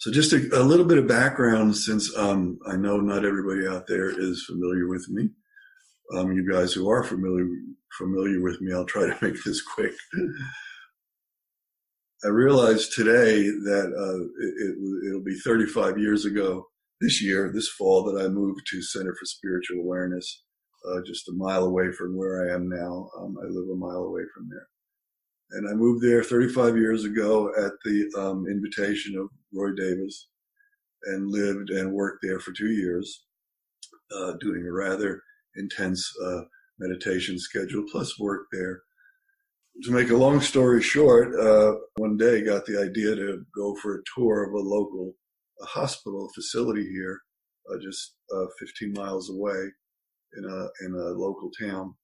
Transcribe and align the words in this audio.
So, 0.00 0.10
just 0.10 0.32
a, 0.32 0.48
a 0.58 0.64
little 0.64 0.86
bit 0.86 0.96
of 0.96 1.06
background, 1.06 1.76
since 1.76 2.16
um, 2.16 2.58
I 2.66 2.74
know 2.74 2.96
not 2.96 3.26
everybody 3.26 3.66
out 3.66 3.86
there 3.86 4.08
is 4.08 4.46
familiar 4.46 4.88
with 4.88 5.06
me. 5.10 5.28
Um, 6.16 6.32
you 6.32 6.50
guys 6.50 6.72
who 6.72 6.88
are 6.88 7.04
familiar 7.04 7.46
familiar 7.98 8.40
with 8.40 8.62
me, 8.62 8.72
I'll 8.72 8.86
try 8.86 9.02
to 9.02 9.18
make 9.20 9.36
this 9.44 9.60
quick. 9.60 9.92
I 12.24 12.28
realized 12.28 12.94
today 12.94 13.42
that 13.42 13.92
uh, 13.94 14.24
it, 14.40 15.12
will 15.12 15.22
be 15.22 15.38
35 15.40 15.98
years 15.98 16.24
ago 16.24 16.66
this 17.02 17.22
year, 17.22 17.50
this 17.54 17.68
fall, 17.68 18.02
that 18.04 18.24
I 18.24 18.28
moved 18.28 18.60
to 18.70 18.82
Center 18.82 19.14
for 19.14 19.26
Spiritual 19.26 19.80
Awareness, 19.80 20.44
uh, 20.88 21.00
just 21.06 21.28
a 21.28 21.32
mile 21.32 21.64
away 21.64 21.92
from 21.92 22.16
where 22.16 22.48
I 22.48 22.54
am 22.54 22.70
now. 22.70 23.10
Um, 23.18 23.36
I 23.38 23.46
live 23.48 23.68
a 23.68 23.76
mile 23.76 24.04
away 24.04 24.22
from 24.34 24.48
there. 24.48 24.66
And 25.52 25.68
I 25.68 25.74
moved 25.74 26.02
there 26.02 26.22
35 26.22 26.76
years 26.76 27.04
ago 27.04 27.50
at 27.56 27.72
the 27.84 28.10
um, 28.16 28.46
invitation 28.46 29.16
of 29.18 29.28
Roy 29.52 29.72
Davis 29.74 30.28
and 31.04 31.30
lived 31.30 31.70
and 31.70 31.92
worked 31.92 32.20
there 32.22 32.38
for 32.38 32.52
two 32.52 32.70
years, 32.70 33.24
uh, 34.16 34.34
doing 34.40 34.64
a 34.66 34.72
rather 34.72 35.22
intense 35.56 36.08
uh, 36.24 36.42
meditation 36.78 37.38
schedule 37.38 37.84
plus 37.90 38.18
work 38.18 38.46
there. 38.52 38.82
To 39.84 39.92
make 39.92 40.10
a 40.10 40.16
long 40.16 40.40
story 40.40 40.82
short, 40.82 41.34
uh, 41.40 41.74
one 41.96 42.16
day 42.16 42.42
got 42.42 42.66
the 42.66 42.80
idea 42.80 43.14
to 43.16 43.44
go 43.56 43.74
for 43.76 43.96
a 43.96 44.02
tour 44.14 44.44
of 44.44 44.52
a 44.52 44.68
local 44.68 45.14
a 45.60 45.66
hospital 45.66 46.30
facility 46.34 46.88
here, 46.90 47.20
uh, 47.70 47.78
just 47.82 48.14
uh, 48.34 48.46
15 48.58 48.92
miles 48.92 49.30
away 49.30 49.68
in 50.36 50.44
a 50.44 50.86
in 50.86 50.94
a 50.94 51.18
local 51.18 51.50
town, 51.60 51.94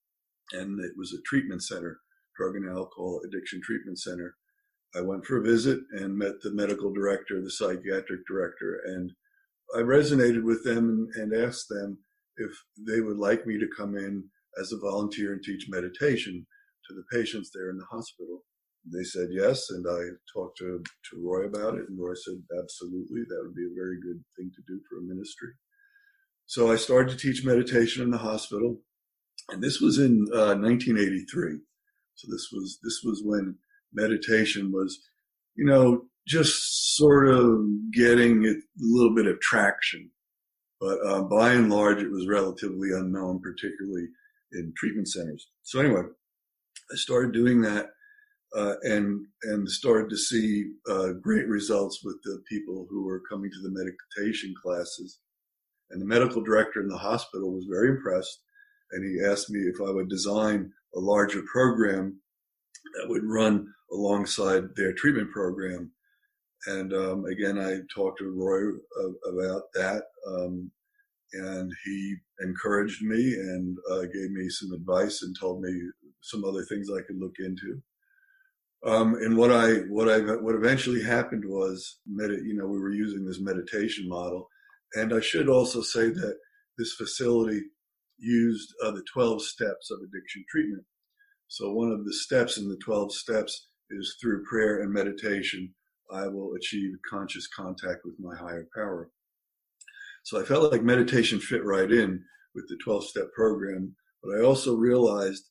and 0.53 0.81
it 0.81 0.93
was 0.97 1.13
a 1.13 1.23
treatment 1.23 1.63
center, 1.63 1.99
drug 2.37 2.57
and 2.57 2.69
alcohol 2.69 3.21
addiction 3.27 3.61
treatment 3.63 3.99
center. 3.99 4.35
I 4.95 5.01
went 5.01 5.27
for 5.27 5.39
a 5.39 5.43
visit 5.43 5.81
and 5.93 6.17
met 6.17 6.41
the 6.43 6.55
medical 6.55 6.93
director, 6.93 7.41
the 7.41 7.51
psychiatric 7.51 8.21
director, 8.27 8.81
and 8.87 9.13
I 9.75 9.81
resonated 9.81 10.45
with 10.45 10.65
them 10.65 11.09
and, 11.15 11.35
asked 11.35 11.69
them 11.69 11.99
if 12.37 12.51
they 12.87 13.01
would 13.01 13.19
like 13.19 13.47
me 13.47 13.59
to 13.59 13.69
come 13.77 13.97
in 13.97 14.25
as 14.61 14.73
a 14.73 14.79
volunteer 14.79 15.33
and 15.33 15.43
teach 15.43 15.67
meditation 15.69 16.47
to 16.89 16.95
the 16.95 17.05
patients 17.13 17.51
there 17.53 17.71
in 17.71 17.79
the 17.79 17.85
hospital. 17.91 18.45
They 18.93 19.03
said 19.03 19.29
yes, 19.33 19.69
and 19.71 19.85
I 19.89 20.01
talked 20.33 20.59
to, 20.59 20.83
to 21.11 21.21
Roy 21.21 21.47
about 21.47 21.75
it, 21.75 21.89
and 21.89 21.99
Roy 21.99 22.15
said, 22.15 22.41
absolutely, 22.57 23.23
that 23.29 23.43
would 23.43 23.55
be 23.55 23.67
a 23.67 23.75
very 23.75 24.01
good 24.01 24.23
thing 24.37 24.51
to 24.55 24.63
do 24.67 24.81
for 24.89 24.99
a 24.99 25.03
ministry. 25.03 25.51
So 26.47 26.71
I 26.71 26.77
started 26.77 27.11
to 27.11 27.17
teach 27.19 27.45
meditation 27.45 28.05
in 28.05 28.11
the 28.11 28.19
hospital, 28.19 28.81
and 29.49 29.63
this 29.63 29.81
was 29.81 29.99
in 29.99 30.27
uh, 30.33 30.55
1983. 30.55 31.59
So 32.17 32.29
this 32.31 32.49
was 32.53 32.79
this 32.83 33.01
was 33.05 33.23
when 33.25 33.57
meditation 33.93 34.73
was, 34.73 34.99
you 35.55 35.65
know, 35.65 36.05
just 36.27 36.97
sort 36.97 37.29
of 37.29 37.65
getting 37.93 38.45
a 38.47 38.55
little 38.79 39.15
bit 39.15 39.27
of 39.27 39.41
traction. 39.41 40.11
But 40.81 40.99
uh, 41.07 41.23
by 41.23 41.53
and 41.53 41.71
large, 41.71 42.03
it 42.03 42.11
was 42.11 42.29
relatively 42.29 42.91
unknown, 42.93 43.41
particularly 43.41 44.09
in 44.53 44.73
treatment 44.77 45.09
centers. 45.09 45.49
So 45.63 45.81
anyway, 45.81 46.03
I 46.93 46.97
started 46.97 47.33
doing 47.33 47.63
that 47.63 47.87
uh, 48.55 48.75
and 48.83 49.27
and 49.45 49.69
started 49.69 50.11
to 50.11 50.17
see 50.17 50.65
uh, 50.91 51.13
great 51.23 51.47
results 51.49 52.01
with 52.05 52.17
the 52.25 52.43
people 52.49 52.87
who 52.91 53.05
were 53.05 53.23
coming 53.31 53.51
to 53.51 53.63
the 53.63 53.71
meditation 53.71 54.55
classes. 54.63 55.21
And 55.91 56.01
the 56.01 56.07
medical 56.07 56.43
director 56.43 56.81
in 56.81 56.89
the 56.89 56.99
hospital 56.99 57.53
was 57.53 57.67
very 57.71 57.91
impressed, 57.91 58.41
and 58.93 59.05
he 59.05 59.25
asked 59.25 59.51
me 59.51 59.61
if 59.61 59.81
I 59.81 59.91
would 59.91 60.09
design 60.09 60.73
a 60.97 61.01
larger 61.01 61.43
program 61.43 62.21
that 62.95 63.09
would 63.09 63.25
run 63.25 63.67
alongside 63.93 64.65
their 64.75 64.93
treatment 64.93 65.31
program. 65.31 65.91
And 66.67 66.93
um, 66.93 67.25
again, 67.27 67.59
I 67.59 67.79
talked 67.95 68.19
to 68.19 68.31
Roy 68.31 68.73
uh, 69.01 69.31
about 69.31 69.63
that, 69.75 70.03
um, 70.27 70.71
and 71.33 71.73
he 71.85 72.17
encouraged 72.41 73.03
me 73.03 73.35
and 73.35 73.77
uh, 73.91 74.03
gave 74.03 74.31
me 74.31 74.49
some 74.49 74.73
advice 74.73 75.23
and 75.23 75.37
told 75.39 75.61
me 75.61 75.71
some 76.23 76.45
other 76.45 76.65
things 76.65 76.89
I 76.91 77.03
could 77.07 77.19
look 77.19 77.37
into. 77.39 77.81
Um, 78.85 79.15
and 79.15 79.37
what 79.37 79.53
I 79.53 79.75
what 79.89 80.09
I 80.09 80.19
what 80.19 80.55
eventually 80.55 81.03
happened 81.03 81.45
was, 81.45 81.99
you 82.07 82.55
know, 82.55 82.67
we 82.67 82.79
were 82.79 82.93
using 82.93 83.25
this 83.25 83.41
meditation 83.41 84.09
model, 84.09 84.49
and 84.95 85.13
I 85.15 85.21
should 85.21 85.49
also 85.49 85.81
say 85.83 86.09
that 86.09 86.37
this 86.79 86.95
facility 86.95 87.63
used 88.19 88.73
uh, 88.85 88.91
the 88.91 89.05
12 89.13 89.43
steps 89.43 89.91
of 89.91 89.99
addiction 89.99 90.45
treatment. 90.51 90.85
So 91.49 91.73
one 91.73 91.93
of 91.93 92.05
the 92.05 92.13
steps 92.13 92.59
in 92.59 92.69
the 92.69 92.79
12 92.85 93.13
steps 93.13 93.69
is 93.91 94.17
through 94.21 94.45
prayer 94.45 94.83
and 94.83 94.93
meditation, 94.93 95.75
I 96.11 96.29
will 96.29 96.55
achieve 96.55 96.93
conscious 97.09 97.47
contact 97.49 98.01
with 98.05 98.15
my 98.19 98.37
higher 98.37 98.67
power. 98.75 99.11
So 100.25 100.41
I 100.41 100.45
felt 100.45 100.73
like 100.73 100.83
meditation 100.83 101.39
fit 101.39 101.65
right 101.65 101.91
in 101.91 102.25
with 102.55 102.69
the 102.69 102.79
12 102.83 103.07
step 103.07 103.33
program, 103.35 103.95
but 104.23 104.37
I 104.37 104.43
also 104.43 104.75
realized 104.75 105.45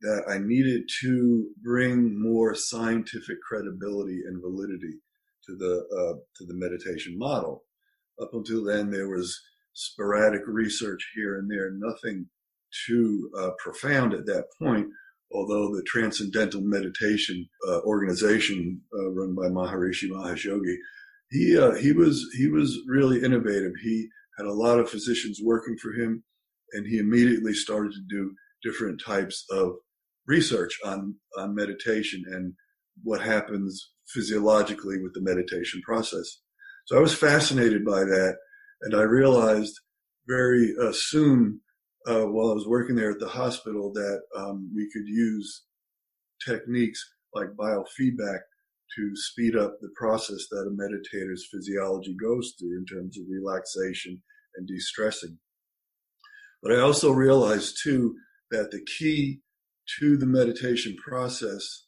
that 0.00 0.24
I 0.28 0.38
needed 0.38 0.82
to 1.02 1.46
bring 1.62 2.20
more 2.20 2.54
scientific 2.54 3.38
credibility 3.48 4.22
and 4.26 4.42
validity 4.42 5.00
to 5.46 5.56
the 5.56 5.86
uh, 5.96 6.18
to 6.36 6.46
the 6.46 6.54
meditation 6.54 7.16
model. 7.16 7.64
Up 8.20 8.30
until 8.32 8.64
then, 8.64 8.90
there 8.90 9.08
was 9.08 9.38
sporadic 9.76 10.42
research 10.46 11.06
here 11.14 11.38
and 11.38 11.50
there, 11.50 11.70
nothing 11.72 12.26
too 12.86 13.30
uh, 13.38 13.50
profound 13.58 14.14
at 14.14 14.26
that 14.26 14.46
point. 14.60 14.86
Although 15.32 15.74
the 15.74 15.82
Transcendental 15.82 16.62
Meditation 16.62 17.48
uh, 17.68 17.80
organization 17.80 18.80
uh, 18.96 19.10
run 19.10 19.34
by 19.34 19.48
Maharishi 19.48 20.08
Mahesh 20.08 20.44
Yogi, 20.44 20.78
he 21.30 21.58
uh, 21.58 21.74
he 21.74 21.92
was 21.92 22.24
he 22.36 22.48
was 22.48 22.78
really 22.86 23.22
innovative. 23.22 23.72
He 23.82 24.08
had 24.38 24.46
a 24.46 24.52
lot 24.52 24.78
of 24.78 24.88
physicians 24.88 25.40
working 25.42 25.76
for 25.78 25.92
him, 25.92 26.22
and 26.72 26.86
he 26.86 26.98
immediately 26.98 27.54
started 27.54 27.92
to 27.92 28.04
do 28.08 28.32
different 28.62 29.00
types 29.04 29.44
of 29.50 29.72
research 30.26 30.78
on, 30.84 31.14
on 31.38 31.54
meditation 31.54 32.22
and 32.32 32.52
what 33.02 33.20
happens 33.20 33.92
physiologically 34.08 35.00
with 35.02 35.12
the 35.14 35.20
meditation 35.20 35.80
process. 35.84 36.40
So 36.86 36.96
I 36.96 37.00
was 37.00 37.14
fascinated 37.14 37.84
by 37.84 38.00
that. 38.04 38.36
And 38.82 38.94
I 38.94 39.02
realized 39.02 39.80
very 40.28 40.74
uh, 40.80 40.92
soon 40.92 41.60
uh, 42.06 42.24
while 42.24 42.50
I 42.50 42.54
was 42.54 42.68
working 42.68 42.96
there 42.96 43.10
at 43.10 43.18
the 43.18 43.28
hospital 43.28 43.92
that 43.92 44.20
um, 44.36 44.70
we 44.74 44.88
could 44.92 45.06
use 45.06 45.64
techniques 46.44 47.04
like 47.34 47.48
biofeedback 47.58 48.40
to 48.96 49.10
speed 49.14 49.56
up 49.56 49.76
the 49.80 49.90
process 49.96 50.46
that 50.50 50.68
a 50.68 50.70
meditator's 50.70 51.48
physiology 51.52 52.14
goes 52.14 52.54
through 52.58 52.78
in 52.78 52.86
terms 52.86 53.18
of 53.18 53.24
relaxation 53.28 54.22
and 54.56 54.66
de-stressing. 54.66 55.38
But 56.62 56.72
I 56.72 56.80
also 56.80 57.12
realized 57.12 57.78
too 57.82 58.14
that 58.50 58.70
the 58.70 58.84
key 58.98 59.40
to 59.98 60.16
the 60.16 60.26
meditation 60.26 60.96
process, 60.96 61.86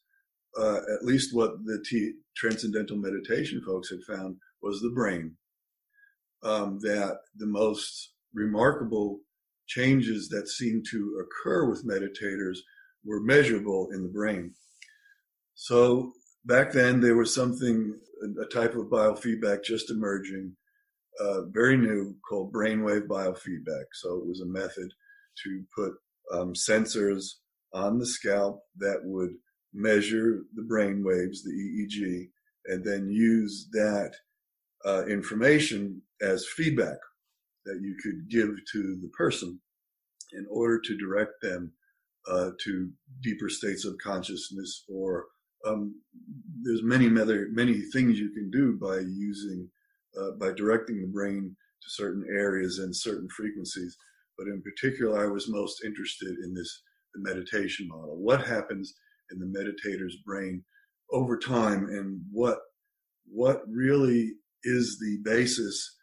uh, 0.59 0.77
at 0.77 1.05
least 1.05 1.35
what 1.35 1.53
the 1.65 1.83
T- 1.89 2.15
transcendental 2.37 2.97
meditation 2.97 3.63
folks 3.65 3.91
had 3.91 4.03
found, 4.03 4.37
was 4.63 4.81
the 4.81 4.91
brain. 4.91 5.37
Um, 6.43 6.79
that 6.83 7.19
the 7.37 7.47
most 7.47 8.13
remarkable 8.33 9.21
changes 9.67 10.29
that 10.29 10.49
seemed 10.49 10.87
to 10.91 11.25
occur 11.25 11.69
with 11.69 11.87
meditators 11.87 12.59
were 13.05 13.21
measurable 13.21 13.89
in 13.93 14.03
the 14.03 14.09
brain. 14.09 14.55
So 15.55 16.13
back 16.45 16.73
then, 16.73 17.01
there 17.01 17.17
was 17.17 17.35
something, 17.35 17.99
a 18.41 18.47
type 18.47 18.75
of 18.75 18.87
biofeedback 18.87 19.65
just 19.65 19.91
emerging, 19.91 20.55
uh, 21.21 21.43
very 21.47 21.77
new, 21.77 22.17
called 22.29 22.53
brainwave 22.53 23.07
biofeedback. 23.07 23.85
So 23.95 24.19
it 24.19 24.27
was 24.27 24.41
a 24.41 24.47
method 24.47 24.93
to 25.45 25.65
put 25.75 25.93
um, 26.33 26.55
sensors 26.55 27.25
on 27.75 27.99
the 27.99 28.07
scalp 28.07 28.63
that 28.79 29.01
would 29.03 29.31
measure 29.75 30.43
the 30.55 30.63
brain 30.63 31.05
waves, 31.05 31.43
the 31.43 31.51
EEG, 31.51 32.29
and 32.67 32.85
then 32.85 33.11
use 33.11 33.69
that 33.73 34.15
uh, 34.89 35.05
information 35.07 36.01
as 36.23 36.47
feedback 36.57 36.97
that 37.65 37.81
you 37.83 37.95
could 38.03 38.29
give 38.31 38.49
to 38.73 38.99
the 39.03 39.11
person 39.17 39.61
in 40.33 40.47
order 40.51 40.81
to 40.81 40.97
direct 40.97 41.33
them 41.43 41.73
uh, 42.29 42.51
to 42.63 42.91
deeper 43.23 43.49
states 43.49 43.85
of 43.85 43.97
consciousness 43.99 44.85
or 44.89 45.27
um, 45.67 45.95
there's 46.63 46.83
many 46.83 47.09
many 47.09 47.45
many 47.51 47.81
things 47.93 48.19
you 48.19 48.31
can 48.31 48.51
do 48.51 48.79
by 48.81 48.99
using 48.99 49.69
uh, 50.19 50.33
by 50.41 50.53
directing 50.53 51.01
the 51.01 51.09
brain 51.09 51.55
to 51.83 51.91
certain 51.91 52.25
areas 52.31 52.79
and 52.79 52.95
certain 52.95 53.29
frequencies 53.29 53.97
but 54.37 54.47
in 54.47 54.63
particular 54.63 55.25
i 55.25 55.29
was 55.31 55.49
most 55.49 55.85
interested 55.85 56.37
in 56.45 56.55
this 56.55 56.83
the 57.15 57.21
meditation 57.21 57.89
model. 57.89 58.17
What 58.17 58.47
happens 58.47 58.95
in 59.31 59.39
the 59.39 59.47
meditator's 59.47 60.17
brain 60.25 60.63
over 61.13 61.39
time, 61.39 61.89
and 61.89 62.21
what 62.31 62.59
what 63.31 63.63
really 63.69 64.33
is 64.65 64.99
the 65.01 65.19
basis 65.25 65.97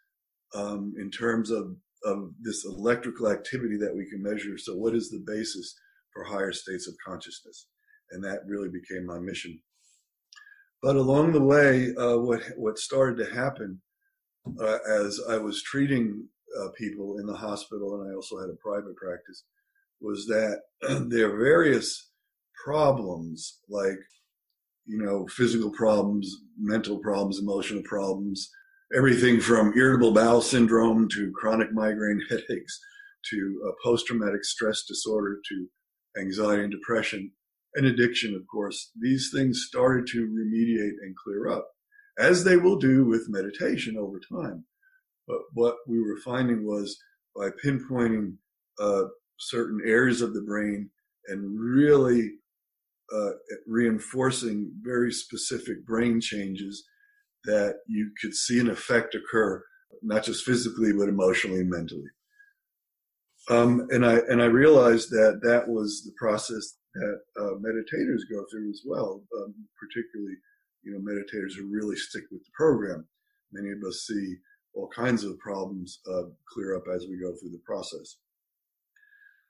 um, 0.54 0.94
in 0.98 1.10
terms 1.10 1.50
of 1.50 1.76
of 2.04 2.30
this 2.40 2.64
electrical 2.64 3.30
activity 3.30 3.76
that 3.78 3.94
we 3.94 4.08
can 4.08 4.22
measure? 4.22 4.56
So, 4.58 4.76
what 4.76 4.94
is 4.94 5.10
the 5.10 5.24
basis 5.26 5.74
for 6.12 6.24
higher 6.24 6.52
states 6.52 6.86
of 6.86 6.94
consciousness? 7.04 7.66
And 8.12 8.22
that 8.24 8.46
really 8.46 8.68
became 8.68 9.06
my 9.06 9.18
mission. 9.18 9.58
But 10.82 10.96
along 10.96 11.32
the 11.32 11.42
way, 11.42 11.94
uh, 11.96 12.18
what 12.18 12.42
what 12.56 12.78
started 12.78 13.24
to 13.24 13.34
happen 13.34 13.80
uh, 14.60 14.78
as 14.88 15.20
I 15.28 15.38
was 15.38 15.62
treating 15.62 16.28
uh, 16.60 16.68
people 16.78 17.18
in 17.18 17.26
the 17.26 17.36
hospital, 17.36 18.00
and 18.00 18.10
I 18.10 18.14
also 18.14 18.38
had 18.38 18.50
a 18.50 18.62
private 18.62 18.96
practice, 18.96 19.44
was 20.00 20.26
that 20.26 20.60
there 21.08 21.32
are 21.32 21.38
various 21.38 22.10
problems 22.64 23.60
like 23.68 23.98
you 24.86 24.98
know 24.98 25.26
physical 25.28 25.70
problems, 25.70 26.34
mental 26.58 26.98
problems, 26.98 27.38
emotional 27.38 27.82
problems, 27.84 28.50
everything 28.96 29.40
from 29.40 29.72
irritable 29.76 30.12
bowel 30.12 30.40
syndrome 30.40 31.08
to 31.10 31.32
chronic 31.34 31.72
migraine 31.72 32.22
headaches 32.30 32.78
to 33.30 33.74
post-traumatic 33.82 34.44
stress 34.44 34.84
disorder 34.84 35.40
to 35.48 35.66
anxiety 36.20 36.62
and 36.62 36.70
depression 36.72 37.32
and 37.76 37.86
addiction, 37.86 38.34
of 38.34 38.46
course, 38.46 38.90
these 38.98 39.30
things 39.32 39.66
started 39.68 40.06
to 40.08 40.26
remediate 40.26 40.96
and 41.02 41.14
clear 41.14 41.48
up, 41.48 41.68
as 42.18 42.42
they 42.42 42.56
will 42.56 42.76
do 42.76 43.04
with 43.04 43.28
meditation 43.28 43.98
over 43.98 44.18
time. 44.18 44.64
But 45.28 45.40
what 45.52 45.76
we 45.86 46.00
were 46.00 46.18
finding 46.24 46.66
was 46.66 46.96
by 47.36 47.50
pinpointing 47.62 48.36
uh, 48.80 49.04
certain 49.38 49.80
areas 49.84 50.22
of 50.22 50.32
the 50.32 50.40
brain 50.40 50.90
and 51.26 51.60
really 51.60 52.30
uh, 53.14 53.30
reinforcing 53.66 54.72
very 54.82 55.12
specific 55.12 55.86
brain 55.86 56.20
changes 56.20 56.84
that 57.44 57.76
you 57.86 58.10
could 58.20 58.34
see 58.34 58.58
an 58.58 58.68
effect 58.68 59.14
occur, 59.14 59.62
not 60.02 60.24
just 60.24 60.44
physically, 60.44 60.92
but 60.92 61.08
emotionally 61.08 61.60
and 61.60 61.70
mentally. 61.70 62.10
Um, 63.48 63.86
and 63.90 64.04
I 64.04 64.18
and 64.28 64.42
I 64.42 64.46
realized 64.46 65.10
that 65.10 65.40
that 65.42 65.68
was 65.68 66.02
the 66.04 66.12
process 66.18 66.78
that 66.94 67.20
uh, 67.38 67.54
meditators 67.60 68.22
go 68.30 68.44
through 68.50 68.70
as 68.70 68.82
well. 68.84 69.22
Um, 69.38 69.54
particularly, 69.78 70.34
you 70.82 70.92
know, 70.92 70.98
meditators 70.98 71.54
who 71.56 71.70
really 71.70 71.96
stick 71.96 72.24
with 72.32 72.42
the 72.42 72.50
program. 72.56 73.06
Many 73.52 73.70
of 73.70 73.78
us 73.86 74.06
see 74.08 74.34
all 74.74 74.88
kinds 74.88 75.22
of 75.22 75.38
problems 75.38 76.00
uh, 76.12 76.24
clear 76.52 76.76
up 76.76 76.84
as 76.92 77.06
we 77.06 77.18
go 77.18 77.32
through 77.36 77.50
the 77.50 77.62
process. 77.64 78.16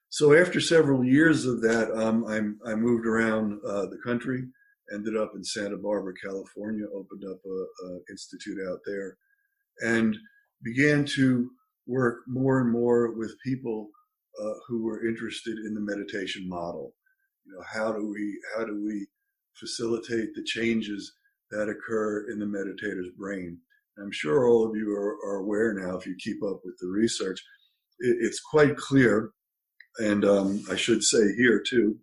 So 0.09 0.35
after 0.35 0.61
several 0.61 1.05
years 1.05 1.47
of 1.47 1.61
that, 1.63 1.91
um, 1.93 2.25
I, 2.27 2.75
moved 2.75 3.07
around 3.07 3.61
uh, 3.67 3.87
the 3.87 3.99
country, 4.05 4.45
ended 4.93 5.17
up 5.17 5.33
in 5.35 5.43
Santa 5.45 5.77
Barbara, 5.77 6.15
California, 6.23 6.87
opened 6.95 7.25
up 7.25 7.39
a, 7.45 7.87
a 7.87 7.99
institute 8.11 8.59
out 8.71 8.79
there, 8.87 9.17
and 9.81 10.17
began 10.63 11.05
to 11.17 11.51
work 11.87 12.21
more 12.27 12.61
and 12.61 12.71
more 12.71 13.13
with 13.13 13.35
people 13.45 13.91
uh, 14.41 14.55
who 14.67 14.85
were 14.85 15.07
interested 15.07 15.59
in 15.59 15.75
the 15.75 15.81
meditation 15.81 16.49
model. 16.49 16.95
You 17.45 17.55
know, 17.55 17.65
how 17.73 17.93
do 17.93 18.07
we 18.07 18.39
how 18.57 18.65
do 18.65 18.83
we 18.85 19.07
facilitate 19.55 20.35
the 20.35 20.45
changes 20.45 21.13
that 21.51 21.69
occur 21.69 22.31
in 22.31 22.39
the 22.39 22.47
meditator's 22.47 23.11
brain? 23.17 23.59
I'm 23.99 24.13
sure 24.13 24.47
all 24.47 24.69
of 24.69 24.77
you 24.77 24.93
are, 24.93 25.17
are 25.27 25.37
aware 25.37 25.73
now, 25.73 25.97
if 25.97 26.07
you 26.07 26.15
keep 26.19 26.43
up 26.43 26.61
with 26.65 26.77
the 26.81 26.89
research, 26.89 27.43
it, 28.01 28.17
it's 28.21 28.41
quite 28.41 28.77
clear, 28.77 29.31
and 29.99 30.25
um, 30.25 30.65
I 30.71 30.77
should 30.77 31.03
say 31.03 31.35
here 31.37 31.63
too, 31.67 31.99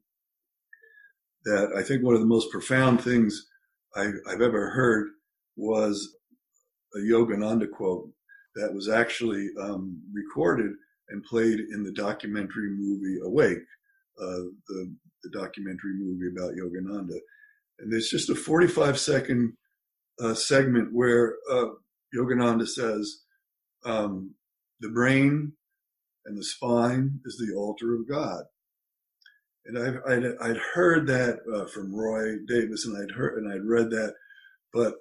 that 1.46 1.74
I 1.78 1.84
think 1.84 2.04
one 2.04 2.16
of 2.16 2.22
the 2.22 2.28
most 2.28 2.52
profound 2.52 3.02
things 3.02 3.46
I, 3.96 4.06
have 4.30 4.42
ever 4.42 4.70
heard 4.72 5.10
was 5.56 6.16
a 6.96 7.00
Yogananda 7.00 7.70
quote 7.70 8.10
that 8.56 8.74
was 8.74 8.90
actually 8.90 9.50
um, 9.60 10.02
recorded 10.14 10.72
and 11.10 11.24
played 11.24 11.60
in 11.60 11.84
the 11.84 11.92
documentary 11.92 12.70
movie 12.70 13.20
Awake, 13.24 13.64
uh, 14.22 14.46
the, 14.68 14.96
the, 15.24 15.30
documentary 15.40 15.94
movie 15.98 16.30
about 16.36 16.56
Yogananda. 16.56 17.18
And 17.80 17.92
there's 17.92 18.10
just 18.10 18.30
a 18.30 18.36
45 18.36 19.00
second 19.00 19.54
uh, 20.22 20.34
segment 20.34 20.90
where 20.94 21.36
uh, 21.52 21.70
Yogananda 22.16 22.68
says, 22.68 23.22
um, 23.86 24.34
the 24.80 24.90
brain 24.90 25.54
and 26.26 26.38
the 26.38 26.44
spine 26.44 27.20
is 27.26 27.38
the 27.38 27.56
altar 27.56 27.96
of 27.96 28.08
God. 28.08 28.44
And 29.66 29.78
I've, 29.78 30.00
I'd, 30.08 30.26
I'd 30.42 30.62
heard 30.74 31.08
that 31.08 31.40
uh, 31.54 31.66
from 31.68 31.96
Roy 31.96 32.36
Davis 32.48 32.86
and 32.86 32.98
I'd 32.98 33.16
heard, 33.16 33.38
and 33.38 33.52
I'd 33.52 33.66
read 33.66 33.92
that, 33.92 34.14
but 34.74 34.96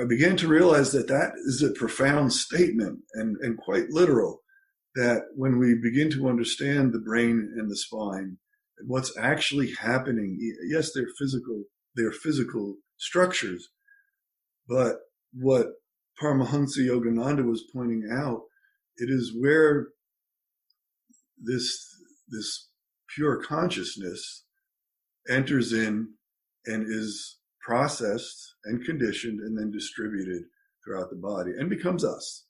I 0.00 0.04
began 0.04 0.36
to 0.38 0.48
realize 0.48 0.92
that 0.92 1.08
that 1.08 1.32
is 1.46 1.62
a 1.62 1.72
profound 1.72 2.32
statement 2.32 3.00
and, 3.14 3.36
and 3.40 3.56
quite 3.56 3.90
literal. 3.90 4.42
That 4.94 5.24
when 5.34 5.58
we 5.58 5.74
begin 5.74 6.10
to 6.12 6.28
understand 6.28 6.92
the 6.92 7.00
brain 7.00 7.52
and 7.56 7.70
the 7.70 7.76
spine 7.76 8.38
and 8.78 8.88
what's 8.88 9.16
actually 9.18 9.72
happening, 9.72 10.38
yes, 10.68 10.92
they're 10.94 11.08
physical, 11.18 11.64
they're 11.96 12.12
physical 12.12 12.76
structures, 12.96 13.68
but 14.68 14.96
what 15.34 15.66
Paramahansa 16.20 16.78
Yogananda 16.78 17.44
was 17.44 17.64
pointing 17.74 18.08
out, 18.10 18.40
it 18.96 19.10
is 19.10 19.34
where 19.38 19.88
this 21.42 21.86
this 22.28 22.68
pure 23.14 23.42
consciousness 23.42 24.44
enters 25.28 25.72
in 25.72 26.08
and 26.66 26.86
is 26.88 27.38
processed 27.60 28.54
and 28.64 28.84
conditioned 28.84 29.40
and 29.40 29.56
then 29.58 29.70
distributed 29.70 30.42
throughout 30.84 31.10
the 31.10 31.16
body 31.16 31.50
and 31.58 31.68
becomes 31.68 32.04
us. 32.04 32.44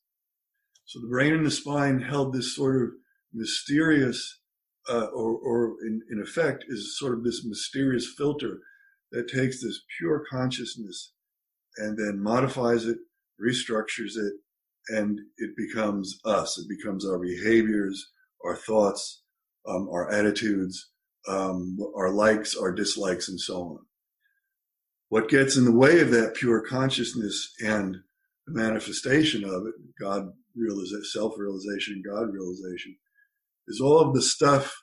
So 0.85 1.01
the 1.01 1.09
brain 1.09 1.35
and 1.35 1.45
the 1.45 1.51
spine 1.51 2.01
held 2.01 2.33
this 2.33 2.55
sort 2.55 2.81
of 2.81 2.89
mysterious, 3.33 4.41
uh, 4.89 5.07
or, 5.07 5.37
or 5.39 5.75
in, 5.85 6.01
in 6.11 6.21
effect, 6.23 6.65
is 6.69 6.99
sort 6.99 7.15
of 7.15 7.25
this 7.25 7.45
mysterious 7.45 8.15
filter 8.17 8.59
that 9.13 9.29
takes 9.29 9.63
this 9.63 9.81
pure 9.99 10.25
consciousness 10.31 11.13
and 11.79 11.99
then 11.99 12.23
modifies 12.23 12.87
it, 12.87 12.99
restructures 13.41 14.17
it, 14.17 14.35
and 14.89 15.19
it 15.39 15.51
becomes 15.57 16.19
us. 16.25 16.59
It 16.59 16.69
becomes 16.69 17.07
our 17.07 17.19
behaviors, 17.19 18.13
our 18.45 18.57
thoughts, 18.57 19.23
um, 19.69 19.89
our 19.91 20.11
attitudes, 20.11 20.91
um, 21.29 21.79
our 21.97 22.11
likes, 22.11 22.57
our 22.57 22.73
dislikes, 22.73 23.29
and 23.29 23.41
so 23.41 23.63
on. 23.63 23.79
What 25.09 25.29
gets 25.29 25.57
in 25.57 25.65
the 25.65 25.73
way 25.73 26.01
of 26.01 26.11
that 26.11 26.35
pure 26.35 26.61
consciousness 26.61 27.53
and 27.65 27.97
the 28.47 28.53
manifestation 28.53 29.45
of 29.45 29.67
it, 29.67 29.75
God 30.01 30.29
realization, 30.57 31.05
self-realization, 31.05 32.03
God 32.09 32.33
realization, 32.33 32.97
is 33.69 33.81
all 33.81 34.01
of 34.01 34.15
the 34.15 34.23
stuff 34.23 34.75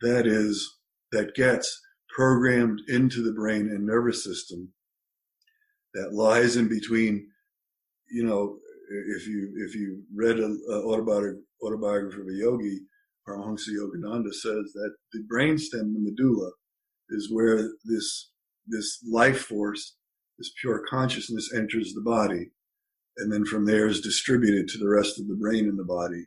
that 0.00 0.26
is 0.26 0.78
that 1.10 1.34
gets 1.34 1.80
programmed 2.14 2.80
into 2.88 3.22
the 3.22 3.32
brain 3.32 3.68
and 3.68 3.86
nervous 3.86 4.24
system 4.24 4.72
that 5.94 6.12
lies 6.12 6.56
in 6.56 6.68
between. 6.68 7.28
You 8.10 8.24
know, 8.24 8.58
if 9.16 9.26
you 9.26 9.52
if 9.66 9.74
you 9.74 10.02
read 10.14 10.38
an 10.38 10.60
autobiography 10.68 12.20
of 12.20 12.26
a 12.28 12.32
yogi, 12.32 12.80
Paramahansa 13.26 13.70
Yogananda 13.70 14.32
says 14.32 14.72
that 14.74 14.94
the 15.12 15.24
brainstem, 15.32 15.92
the 15.92 16.00
medulla, 16.00 16.50
is 17.10 17.32
where 17.32 17.70
this 17.84 18.30
this 18.66 18.98
life 19.10 19.40
force, 19.42 19.96
this 20.38 20.52
pure 20.60 20.84
consciousness 20.88 21.52
enters 21.54 21.92
the 21.92 22.00
body, 22.00 22.50
and 23.16 23.32
then 23.32 23.44
from 23.44 23.66
there 23.66 23.86
is 23.86 24.00
distributed 24.00 24.68
to 24.68 24.78
the 24.78 24.88
rest 24.88 25.18
of 25.18 25.26
the 25.28 25.36
brain 25.36 25.68
and 25.68 25.78
the 25.78 25.84
body. 25.84 26.26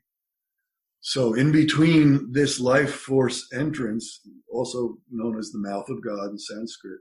So 1.01 1.33
in 1.33 1.51
between 1.51 2.31
this 2.31 2.59
life 2.59 2.91
force 2.93 3.47
entrance, 3.53 4.21
also 4.51 4.97
known 5.09 5.37
as 5.37 5.51
the 5.51 5.59
mouth 5.59 5.87
of 5.89 6.03
God 6.03 6.31
in 6.31 6.37
Sanskrit, 6.39 6.99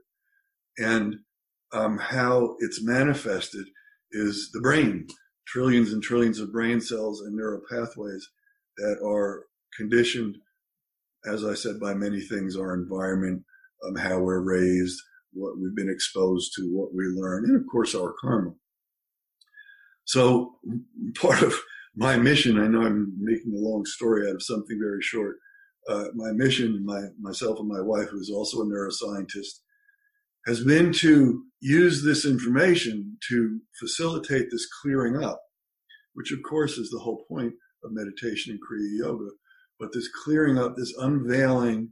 and 0.77 1.15
um, 1.73 1.97
how 1.97 2.55
it's 2.59 2.83
manifested 2.83 3.65
is 4.11 4.51
the 4.53 4.61
brain, 4.61 5.07
trillions 5.47 5.91
and 5.91 6.03
trillions 6.03 6.39
of 6.39 6.53
brain 6.53 6.79
cells 6.79 7.21
and 7.21 7.35
neural 7.35 7.61
pathways 7.69 8.29
that 8.77 8.99
are 9.03 9.45
conditioned, 9.77 10.37
as 11.25 11.45
I 11.45 11.53
said, 11.53 11.79
by 11.79 11.93
many 11.93 12.21
things, 12.21 12.55
our 12.55 12.73
environment, 12.73 13.43
um, 13.85 13.95
how 13.95 14.19
we're 14.19 14.41
raised, 14.41 14.99
what 15.33 15.57
we've 15.57 15.75
been 15.75 15.89
exposed 15.89 16.53
to, 16.55 16.63
what 16.71 16.93
we 16.93 17.05
learn, 17.05 17.45
and 17.45 17.55
of 17.55 17.67
course 17.71 17.93
our 17.95 18.13
karma. 18.19 18.51
So 20.05 20.55
part 21.15 21.41
of 21.41 21.53
my 21.95 22.17
mission, 22.17 22.59
I 22.59 22.67
know 22.67 22.81
I'm 22.81 23.13
making 23.19 23.53
a 23.53 23.61
long 23.61 23.85
story 23.85 24.27
out 24.27 24.35
of 24.35 24.43
something 24.43 24.77
very 24.79 25.01
short. 25.01 25.37
Uh, 25.87 26.05
my 26.15 26.31
mission, 26.31 26.83
my 26.85 27.01
myself 27.21 27.59
and 27.59 27.67
my 27.67 27.81
wife, 27.81 28.09
who 28.09 28.19
is 28.19 28.31
also 28.31 28.61
a 28.61 28.65
neuroscientist, 28.65 29.59
has 30.47 30.63
been 30.63 30.91
to 30.93 31.43
use 31.61 32.03
this 32.03 32.25
information 32.25 33.17
to 33.29 33.59
facilitate 33.79 34.47
this 34.51 34.67
clearing 34.81 35.23
up, 35.23 35.41
which 36.13 36.31
of 36.31 36.39
course 36.43 36.77
is 36.77 36.89
the 36.89 36.99
whole 36.99 37.25
point 37.29 37.53
of 37.83 37.91
meditation 37.91 38.51
and 38.51 38.59
Kriya 38.59 39.05
Yoga. 39.05 39.29
But 39.79 39.93
this 39.93 40.09
clearing 40.23 40.57
up, 40.57 40.75
this 40.75 40.93
unveiling, 40.97 41.89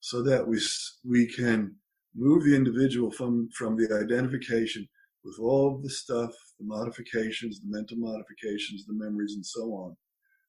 so 0.00 0.22
that 0.22 0.46
we 0.46 0.60
we 1.08 1.26
can 1.26 1.76
move 2.14 2.44
the 2.44 2.54
individual 2.54 3.10
from, 3.10 3.48
from 3.56 3.76
the 3.76 3.92
identification 3.94 4.86
with 5.24 5.36
all 5.40 5.74
of 5.74 5.82
the 5.82 5.90
stuff, 5.90 6.30
the 6.58 6.66
modifications, 6.66 7.60
the 7.60 7.66
mental 7.68 7.96
modifications, 7.96 8.84
the 8.86 8.92
memories, 8.92 9.34
and 9.34 9.44
so 9.44 9.62
on. 9.72 9.96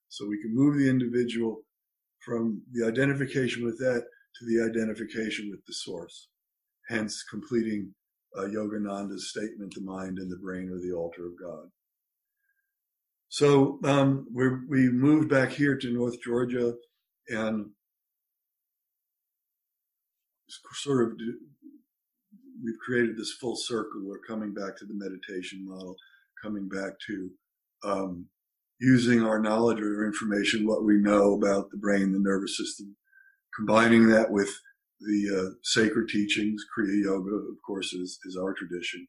So 0.09 0.27
we 0.27 0.41
can 0.41 0.53
move 0.53 0.77
the 0.77 0.89
individual 0.89 1.61
from 2.19 2.61
the 2.73 2.85
identification 2.85 3.63
with 3.63 3.77
that 3.79 4.03
to 4.37 4.45
the 4.45 4.69
identification 4.69 5.49
with 5.49 5.65
the 5.65 5.73
source. 5.73 6.27
Hence, 6.89 7.23
completing 7.23 7.93
uh, 8.37 8.43
Yogananda's 8.43 9.29
statement, 9.29 9.73
the 9.73 9.81
mind 9.81 10.17
and 10.19 10.29
the 10.29 10.37
brain 10.37 10.69
are 10.69 10.79
the 10.79 10.95
altar 10.95 11.25
of 11.25 11.39
God. 11.41 11.69
So 13.35 13.79
um, 13.83 14.27
we 14.33 14.47
we 14.69 14.89
moved 14.89 15.29
back 15.29 15.49
here 15.49 15.75
to 15.75 15.93
North 15.93 16.21
Georgia 16.21 16.73
and 17.27 17.65
sort 20.47 21.11
of 21.11 21.17
we've 22.63 22.79
created 22.85 23.17
this 23.17 23.33
full 23.33 23.57
circle. 23.57 24.03
We're 24.05 24.19
coming 24.25 24.53
back 24.53 24.77
to 24.77 24.85
the 24.85 24.93
meditation 24.93 25.65
model, 25.67 25.97
coming 26.41 26.69
back 26.69 26.93
to 27.07 27.29
um, 27.83 28.25
using 28.79 29.21
our 29.21 29.41
knowledge 29.41 29.81
or 29.81 30.05
information, 30.05 30.65
what 30.65 30.85
we 30.85 30.95
know 30.95 31.33
about 31.33 31.69
the 31.71 31.77
brain, 31.77 32.13
the 32.13 32.19
nervous 32.19 32.55
system, 32.55 32.95
combining 33.53 34.07
that 34.07 34.31
with 34.31 34.57
the 35.01 35.49
uh, 35.49 35.55
sacred 35.61 36.07
teachings. 36.07 36.63
Kriya 36.71 37.03
Yoga, 37.03 37.35
of 37.35 37.57
course, 37.67 37.91
is, 37.91 38.17
is 38.23 38.37
our 38.37 38.53
tradition, 38.53 39.05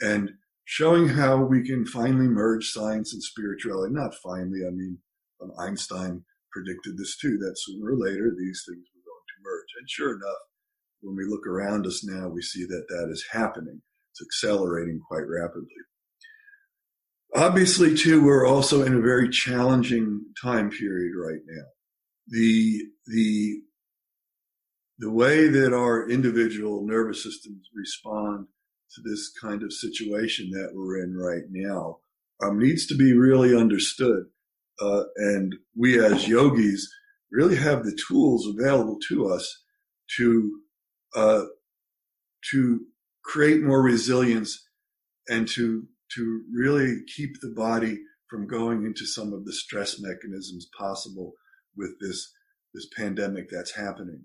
and 0.00 0.30
showing 0.64 1.08
how 1.08 1.36
we 1.36 1.66
can 1.66 1.84
finally 1.86 2.28
merge 2.28 2.70
science 2.70 3.12
and 3.12 3.22
spirituality. 3.22 3.92
Not 3.92 4.14
finally, 4.14 4.60
I 4.66 4.70
mean, 4.70 4.98
um, 5.42 5.52
Einstein 5.58 6.24
predicted 6.50 6.96
this 6.96 7.16
too, 7.16 7.38
that 7.38 7.58
sooner 7.58 7.92
or 7.92 7.96
later 7.96 8.34
these 8.36 8.64
things 8.68 8.84
were 8.94 9.02
going 9.04 9.26
to 9.26 9.42
merge. 9.42 9.68
And 9.78 9.90
sure 9.90 10.14
enough, 10.14 10.38
when 11.00 11.16
we 11.16 11.24
look 11.24 11.46
around 11.46 11.86
us 11.86 12.04
now, 12.04 12.28
we 12.28 12.42
see 12.42 12.64
that 12.64 12.86
that 12.88 13.08
is 13.10 13.24
happening. 13.32 13.82
It's 14.12 14.22
accelerating 14.22 15.00
quite 15.08 15.26
rapidly. 15.26 15.66
Obviously, 17.34 17.96
too, 17.96 18.22
we're 18.22 18.46
also 18.46 18.82
in 18.82 18.94
a 18.94 19.00
very 19.00 19.30
challenging 19.30 20.20
time 20.40 20.70
period 20.70 21.12
right 21.16 21.40
now. 21.46 21.64
The, 22.28 22.82
the, 23.06 23.62
the 24.98 25.10
way 25.10 25.48
that 25.48 25.72
our 25.72 26.08
individual 26.08 26.86
nervous 26.86 27.22
systems 27.22 27.68
respond 27.74 28.46
to 28.94 29.02
this 29.02 29.32
kind 29.40 29.62
of 29.62 29.72
situation 29.72 30.50
that 30.50 30.70
we're 30.74 31.02
in 31.02 31.16
right 31.16 31.44
now 31.50 31.98
um, 32.42 32.58
needs 32.58 32.86
to 32.86 32.96
be 32.96 33.12
really 33.12 33.56
understood. 33.56 34.24
Uh, 34.80 35.04
and 35.16 35.54
we 35.76 36.02
as 36.04 36.26
yogis 36.26 36.90
really 37.30 37.56
have 37.56 37.84
the 37.84 37.98
tools 38.08 38.46
available 38.46 38.98
to 39.08 39.28
us 39.28 39.62
to 40.16 40.60
uh, 41.14 41.42
to 42.50 42.80
create 43.24 43.62
more 43.62 43.82
resilience 43.82 44.68
and 45.28 45.46
to 45.48 45.86
to 46.14 46.42
really 46.52 47.02
keep 47.16 47.40
the 47.40 47.52
body 47.54 47.98
from 48.28 48.46
going 48.46 48.84
into 48.84 49.06
some 49.06 49.32
of 49.32 49.44
the 49.44 49.52
stress 49.52 50.00
mechanisms 50.00 50.68
possible 50.76 51.32
with 51.76 51.94
this 52.00 52.32
this 52.74 52.88
pandemic 52.96 53.48
that's 53.50 53.74
happening. 53.76 54.22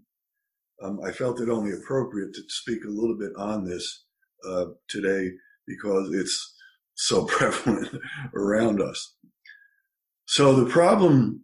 Um, 0.82 1.00
I 1.04 1.12
felt 1.12 1.42
it 1.42 1.50
only 1.50 1.72
appropriate 1.74 2.34
to 2.34 2.42
speak 2.48 2.84
a 2.86 2.90
little 2.90 3.18
bit 3.18 3.32
on 3.38 3.66
this 3.66 4.06
uh, 4.48 4.66
today 4.88 5.32
because 5.68 6.13
it's 6.13 6.56
so 6.96 7.25
prevalent 7.27 8.01
around 8.36 8.82
us. 8.82 9.16
So 10.25 10.54
the 10.54 10.70
problem 10.70 11.44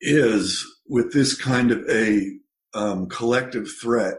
is 0.00 0.64
with 0.88 1.12
this 1.12 1.34
kind 1.34 1.70
of 1.70 1.88
a 1.88 2.28
um, 2.74 3.08
collective 3.08 3.68
threat. 3.80 4.14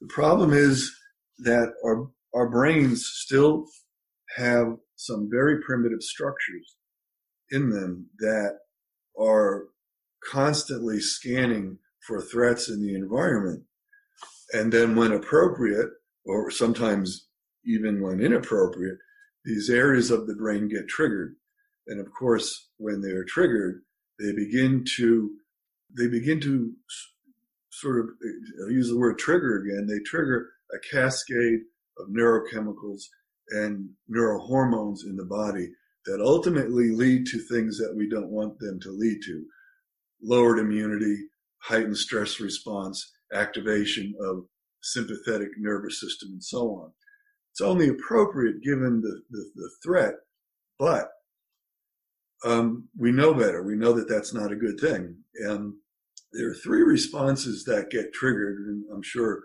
The 0.00 0.08
problem 0.08 0.52
is 0.52 0.92
that 1.38 1.72
our 1.84 2.08
our 2.34 2.48
brains 2.48 3.06
still 3.06 3.66
have 4.36 4.76
some 4.96 5.28
very 5.30 5.62
primitive 5.62 6.02
structures 6.02 6.76
in 7.50 7.70
them 7.70 8.06
that 8.18 8.58
are 9.20 9.66
constantly 10.24 10.98
scanning 11.00 11.78
for 12.06 12.20
threats 12.20 12.68
in 12.68 12.82
the 12.82 12.94
environment. 12.94 13.62
And 14.52 14.72
then 14.72 14.96
when 14.96 15.12
appropriate, 15.12 15.90
or 16.24 16.50
sometimes 16.50 17.28
even 17.64 18.02
when 18.02 18.20
inappropriate, 18.20 18.98
these 19.44 19.70
areas 19.70 20.10
of 20.10 20.26
the 20.26 20.34
brain 20.34 20.68
get 20.68 20.88
triggered. 20.88 21.36
And 21.86 22.00
of 22.00 22.12
course, 22.12 22.68
when 22.78 23.00
they're 23.00 23.24
triggered, 23.24 23.82
they 24.18 24.32
begin 24.32 24.84
to, 24.96 25.30
they 25.96 26.08
begin 26.08 26.40
to 26.40 26.72
sort 27.70 27.98
of 28.00 28.06
I'll 28.62 28.70
use 28.70 28.88
the 28.88 28.98
word 28.98 29.18
trigger 29.18 29.62
again. 29.62 29.86
They 29.86 30.00
trigger 30.00 30.48
a 30.72 30.94
cascade 30.94 31.60
of 31.98 32.08
neurochemicals 32.08 33.02
and 33.50 33.88
neurohormones 34.10 35.04
in 35.04 35.16
the 35.16 35.26
body 35.26 35.70
that 36.06 36.20
ultimately 36.20 36.90
lead 36.90 37.26
to 37.26 37.38
things 37.38 37.78
that 37.78 37.94
we 37.96 38.08
don't 38.08 38.30
want 38.30 38.58
them 38.58 38.78
to 38.80 38.90
lead 38.90 39.20
to. 39.24 39.44
Lowered 40.22 40.58
immunity, 40.58 41.16
heightened 41.58 41.96
stress 41.96 42.40
response, 42.40 43.12
activation 43.32 44.14
of 44.20 44.44
sympathetic 44.84 45.48
nervous 45.58 46.00
system, 46.00 46.30
and 46.32 46.44
so 46.44 46.70
on. 46.76 46.92
It's 47.52 47.60
only 47.60 47.88
appropriate 47.88 48.62
given 48.62 49.00
the, 49.00 49.22
the, 49.30 49.50
the 49.54 49.70
threat, 49.82 50.14
but 50.78 51.10
um, 52.44 52.88
we 52.98 53.12
know 53.12 53.32
better. 53.32 53.62
We 53.62 53.76
know 53.76 53.92
that 53.92 54.08
that's 54.08 54.34
not 54.34 54.52
a 54.52 54.56
good 54.56 54.78
thing. 54.78 55.16
And 55.36 55.74
there 56.32 56.50
are 56.50 56.54
three 56.54 56.82
responses 56.82 57.64
that 57.64 57.90
get 57.90 58.12
triggered, 58.12 58.58
and 58.66 58.84
I'm 58.92 59.02
sure 59.02 59.44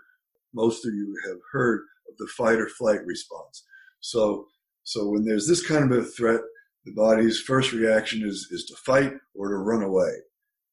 most 0.53 0.85
of 0.85 0.93
you 0.93 1.15
have 1.27 1.37
heard 1.51 1.81
of 2.09 2.17
the 2.17 2.27
fight 2.35 2.59
or 2.59 2.67
flight 2.67 3.05
response. 3.05 3.63
So, 3.99 4.47
so 4.83 5.07
when 5.09 5.23
there's 5.23 5.47
this 5.47 5.65
kind 5.65 5.91
of 5.91 5.97
a 5.97 6.03
threat, 6.03 6.41
the 6.85 6.93
body's 6.93 7.39
first 7.39 7.73
reaction 7.73 8.27
is, 8.27 8.47
is 8.51 8.65
to 8.65 8.75
fight 8.77 9.13
or 9.35 9.49
to 9.49 9.57
run 9.57 9.83
away. 9.83 10.11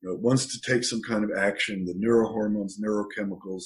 You 0.01 0.09
know, 0.09 0.15
it 0.15 0.21
wants 0.21 0.47
to 0.47 0.73
take 0.73 0.85
some 0.85 1.03
kind 1.03 1.25
of 1.25 1.37
action. 1.37 1.85
The 1.85 1.95
neurohormones, 1.95 2.81
neurochemicals 2.81 3.65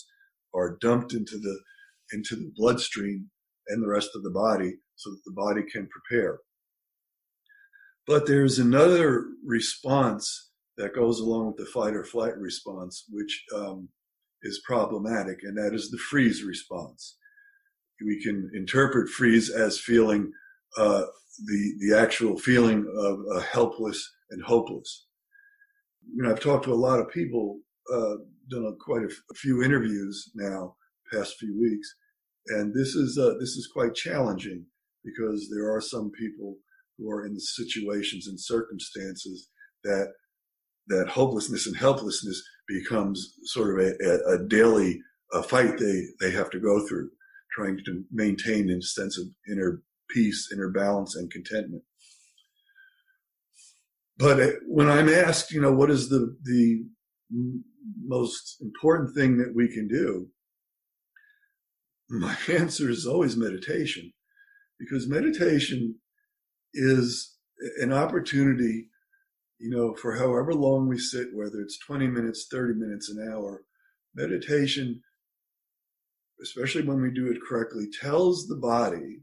are 0.54 0.76
dumped 0.80 1.12
into 1.12 1.38
the 1.38 1.60
into 2.12 2.34
the 2.34 2.52
bloodstream 2.56 3.30
and 3.68 3.82
the 3.82 3.88
rest 3.88 4.10
of 4.14 4.22
the 4.22 4.30
body 4.30 4.74
so 4.96 5.10
that 5.10 5.22
the 5.24 5.32
body 5.32 5.62
can 5.70 5.88
prepare. 5.88 6.40
But 8.06 8.26
there's 8.26 8.58
another 8.58 9.26
response 9.44 10.50
that 10.76 10.94
goes 10.94 11.20
along 11.20 11.48
with 11.48 11.56
the 11.58 11.66
fight 11.66 11.94
or 11.94 12.04
flight 12.04 12.36
response, 12.36 13.04
which 13.10 13.44
um, 13.54 13.88
is 14.42 14.62
problematic, 14.66 15.40
and 15.42 15.56
that 15.56 15.74
is 15.74 15.90
the 15.90 15.98
freeze 15.98 16.42
response. 16.42 17.16
We 18.04 18.20
can 18.22 18.50
interpret 18.54 19.10
freeze 19.10 19.50
as 19.50 19.78
feeling 19.78 20.32
uh, 20.78 21.04
the 21.46 21.74
the 21.80 21.98
actual 21.98 22.38
feeling 22.38 22.86
of 22.96 23.20
uh, 23.34 23.40
helpless 23.40 24.10
and 24.30 24.42
hopeless. 24.42 25.06
You 26.14 26.22
know, 26.22 26.30
I've 26.30 26.40
talked 26.40 26.64
to 26.64 26.72
a 26.72 26.74
lot 26.74 26.98
of 26.98 27.10
people 27.10 27.60
uh, 27.92 28.16
done 28.50 28.66
a, 28.66 28.72
quite 28.84 29.02
a, 29.02 29.10
f- 29.10 29.22
a 29.30 29.34
few 29.34 29.62
interviews 29.62 30.30
now, 30.34 30.76
past 31.12 31.36
few 31.38 31.58
weeks, 31.58 31.94
and 32.48 32.74
this 32.74 32.94
is 32.94 33.18
uh, 33.18 33.34
this 33.38 33.50
is 33.50 33.70
quite 33.72 33.94
challenging 33.94 34.64
because 35.04 35.48
there 35.50 35.72
are 35.72 35.80
some 35.80 36.10
people 36.10 36.56
who 36.98 37.10
are 37.10 37.26
in 37.26 37.38
situations 37.38 38.26
and 38.28 38.38
circumstances 38.40 39.48
that 39.84 40.08
that 40.88 41.08
hopelessness 41.08 41.66
and 41.66 41.76
helplessness 41.76 42.42
becomes 42.66 43.34
sort 43.44 43.78
of 43.78 43.86
a, 43.86 44.34
a, 44.34 44.48
daily 44.48 45.00
a 45.32 45.42
fight 45.42 45.78
they 45.78 46.02
they 46.20 46.30
have 46.30 46.50
to 46.50 46.60
go 46.60 46.86
through, 46.86 47.10
trying 47.52 47.78
to 47.84 48.04
maintain 48.10 48.70
a 48.70 48.82
sense 48.82 49.18
of 49.18 49.26
inner 49.50 49.82
peace, 50.10 50.48
inner 50.52 50.68
balance, 50.68 51.16
and 51.16 51.30
contentment. 51.30 51.82
But 54.18 54.40
uh, 54.40 54.50
when 54.66 54.88
I'm 54.88 55.08
asked, 55.08 55.52
you 55.52 55.60
know, 55.60 55.72
what 55.72 55.90
is 55.90 56.08
the 56.08 56.36
the 56.42 56.84
most 58.04 58.56
important 58.60 59.14
thing 59.14 59.38
that 59.38 59.54
we 59.54 59.68
can 59.68 59.88
do? 59.88 60.28
My 62.08 62.36
answer 62.48 62.90
is 62.90 63.06
always 63.06 63.36
meditation, 63.36 64.12
because 64.78 65.08
meditation 65.08 65.96
is 66.74 67.36
an 67.80 67.92
opportunity, 67.92 68.88
you 69.58 69.70
know, 69.70 69.94
for 69.94 70.16
however 70.16 70.54
long 70.54 70.88
we 70.88 70.98
sit, 70.98 71.28
whether 71.34 71.60
it's 71.60 71.78
20 71.78 72.06
minutes, 72.08 72.46
30 72.50 72.74
minutes, 72.74 73.10
an 73.10 73.28
hour, 73.32 73.64
meditation, 74.14 75.02
especially 76.42 76.82
when 76.82 77.00
we 77.00 77.10
do 77.10 77.30
it 77.30 77.38
correctly, 77.46 77.86
tells 78.00 78.46
the 78.46 78.56
body, 78.56 79.20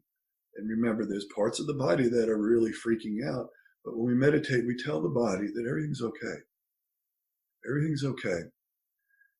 and 0.56 0.70
remember, 0.70 1.06
there's 1.06 1.26
parts 1.36 1.60
of 1.60 1.68
the 1.68 1.74
body 1.74 2.08
that 2.08 2.30
are 2.30 2.38
really 2.38 2.72
freaking 2.72 3.18
out, 3.28 3.48
but 3.84 3.98
when 3.98 4.08
we 4.08 4.14
meditate, 4.14 4.66
we 4.66 4.76
tell 4.78 5.02
the 5.02 5.10
body 5.10 5.48
that 5.48 5.66
everything's 5.68 6.02
okay 6.02 6.42
everything's 7.68 8.04
okay. 8.04 8.42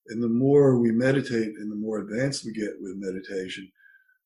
And 0.08 0.22
the 0.22 0.28
more 0.28 0.78
we 0.78 0.90
meditate 0.90 1.54
and 1.58 1.70
the 1.70 1.76
more 1.76 1.98
advanced 1.98 2.44
we 2.44 2.52
get 2.52 2.80
with 2.80 2.96
meditation, 2.96 3.70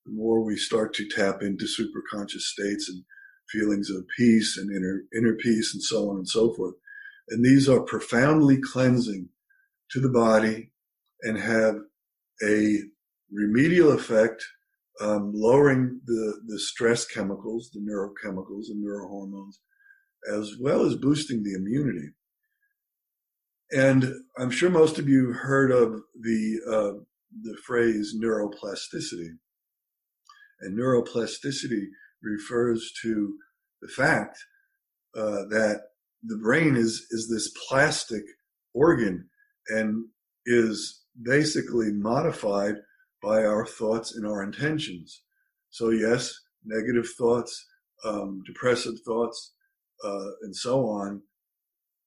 the 0.06 0.12
more 0.12 0.40
we 0.40 0.56
start 0.56 0.94
to 0.94 1.08
tap 1.08 1.42
into 1.42 1.64
superconscious 1.64 2.40
states 2.40 2.88
and 2.88 3.04
feelings 3.50 3.90
of 3.90 4.04
peace 4.16 4.56
and 4.56 4.74
inner, 4.74 5.02
inner 5.16 5.34
peace 5.36 5.74
and 5.74 5.82
so 5.82 6.10
on 6.10 6.16
and 6.16 6.28
so 6.28 6.54
forth. 6.54 6.74
And 7.28 7.44
these 7.44 7.68
are 7.68 7.80
profoundly 7.80 8.60
cleansing 8.60 9.28
to 9.90 10.00
the 10.00 10.08
body 10.08 10.70
and 11.22 11.38
have 11.38 11.76
a 12.44 12.78
remedial 13.32 13.92
effect, 13.92 14.44
um, 15.00 15.32
lowering 15.34 16.00
the, 16.06 16.40
the 16.46 16.58
stress 16.58 17.06
chemicals, 17.06 17.70
the 17.72 17.80
neurochemicals 17.80 18.68
and 18.68 18.84
neurohormones, 18.84 19.56
as 20.32 20.56
well 20.60 20.84
as 20.84 20.96
boosting 20.96 21.42
the 21.42 21.54
immunity. 21.54 22.10
And 23.72 24.04
I'm 24.38 24.50
sure 24.50 24.70
most 24.70 24.98
of 24.98 25.08
you 25.08 25.32
heard 25.32 25.70
of 25.70 26.02
the 26.20 26.60
uh, 26.70 27.00
the 27.42 27.56
phrase 27.64 28.14
neuroplasticity. 28.20 29.30
And 30.60 30.78
neuroplasticity 30.78 31.86
refers 32.22 32.92
to 33.02 33.34
the 33.80 33.88
fact 33.88 34.38
uh, 35.16 35.44
that 35.50 35.80
the 36.22 36.36
brain 36.36 36.76
is 36.76 37.06
is 37.10 37.28
this 37.28 37.52
plastic 37.68 38.22
organ 38.74 39.28
and 39.68 40.04
is 40.44 41.02
basically 41.22 41.92
modified 41.92 42.76
by 43.22 43.44
our 43.44 43.64
thoughts 43.64 44.14
and 44.14 44.26
our 44.26 44.42
intentions. 44.42 45.22
So 45.70 45.90
yes, 45.90 46.34
negative 46.64 47.08
thoughts, 47.16 47.64
um, 48.04 48.42
depressive 48.46 48.94
thoughts, 49.06 49.54
uh, 50.04 50.30
and 50.42 50.54
so 50.54 50.86
on 50.86 51.22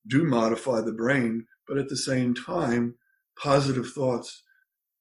do 0.08 0.24
modify 0.24 0.82
the 0.82 0.92
brain, 0.92 1.46
but 1.68 1.78
at 1.78 1.90
the 1.90 1.98
same 1.98 2.34
time, 2.34 2.96
positive 3.42 3.90
thoughts, 3.90 4.44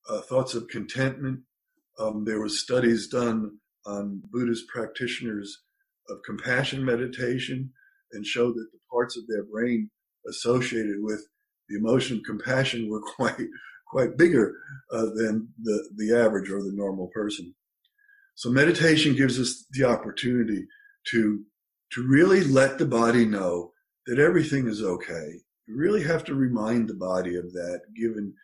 uh, 0.08 0.20
thoughts 0.22 0.54
of 0.54 0.68
contentment. 0.68 1.40
Um, 1.98 2.24
there 2.24 2.40
was 2.40 2.60
studies 2.60 3.08
done 3.08 3.58
on 3.86 4.22
Buddhist 4.30 4.66
practitioners 4.68 5.62
of 6.08 6.18
compassion 6.26 6.84
meditation 6.84 7.72
and 8.12 8.26
showed 8.26 8.54
that 8.54 8.68
the 8.72 8.78
parts 8.90 9.16
of 9.16 9.26
their 9.28 9.44
brain 9.44 9.90
associated 10.28 10.96
with 10.98 11.26
the 11.68 11.76
emotion 11.76 12.18
of 12.18 12.24
compassion 12.24 12.88
were 12.90 13.00
quite 13.16 13.48
quite 13.88 14.16
bigger 14.16 14.54
uh, 14.92 15.06
than 15.14 15.48
the 15.62 15.88
the 15.96 16.14
average 16.16 16.50
or 16.50 16.62
the 16.62 16.72
normal 16.72 17.08
person. 17.14 17.54
So 18.34 18.50
meditation 18.50 19.14
gives 19.14 19.38
us 19.38 19.64
the 19.70 19.84
opportunity 19.84 20.66
to 21.10 21.44
to 21.92 22.06
really 22.06 22.42
let 22.42 22.78
the 22.78 22.86
body 22.86 23.24
know 23.24 23.72
that 24.06 24.18
everything 24.18 24.66
is 24.66 24.82
okay. 24.82 25.40
You 25.66 25.76
really 25.76 26.02
have 26.02 26.24
to 26.24 26.34
remind 26.34 26.88
the 26.88 26.94
body 26.94 27.36
of 27.36 27.52
that, 27.52 27.80
given 27.96 28.34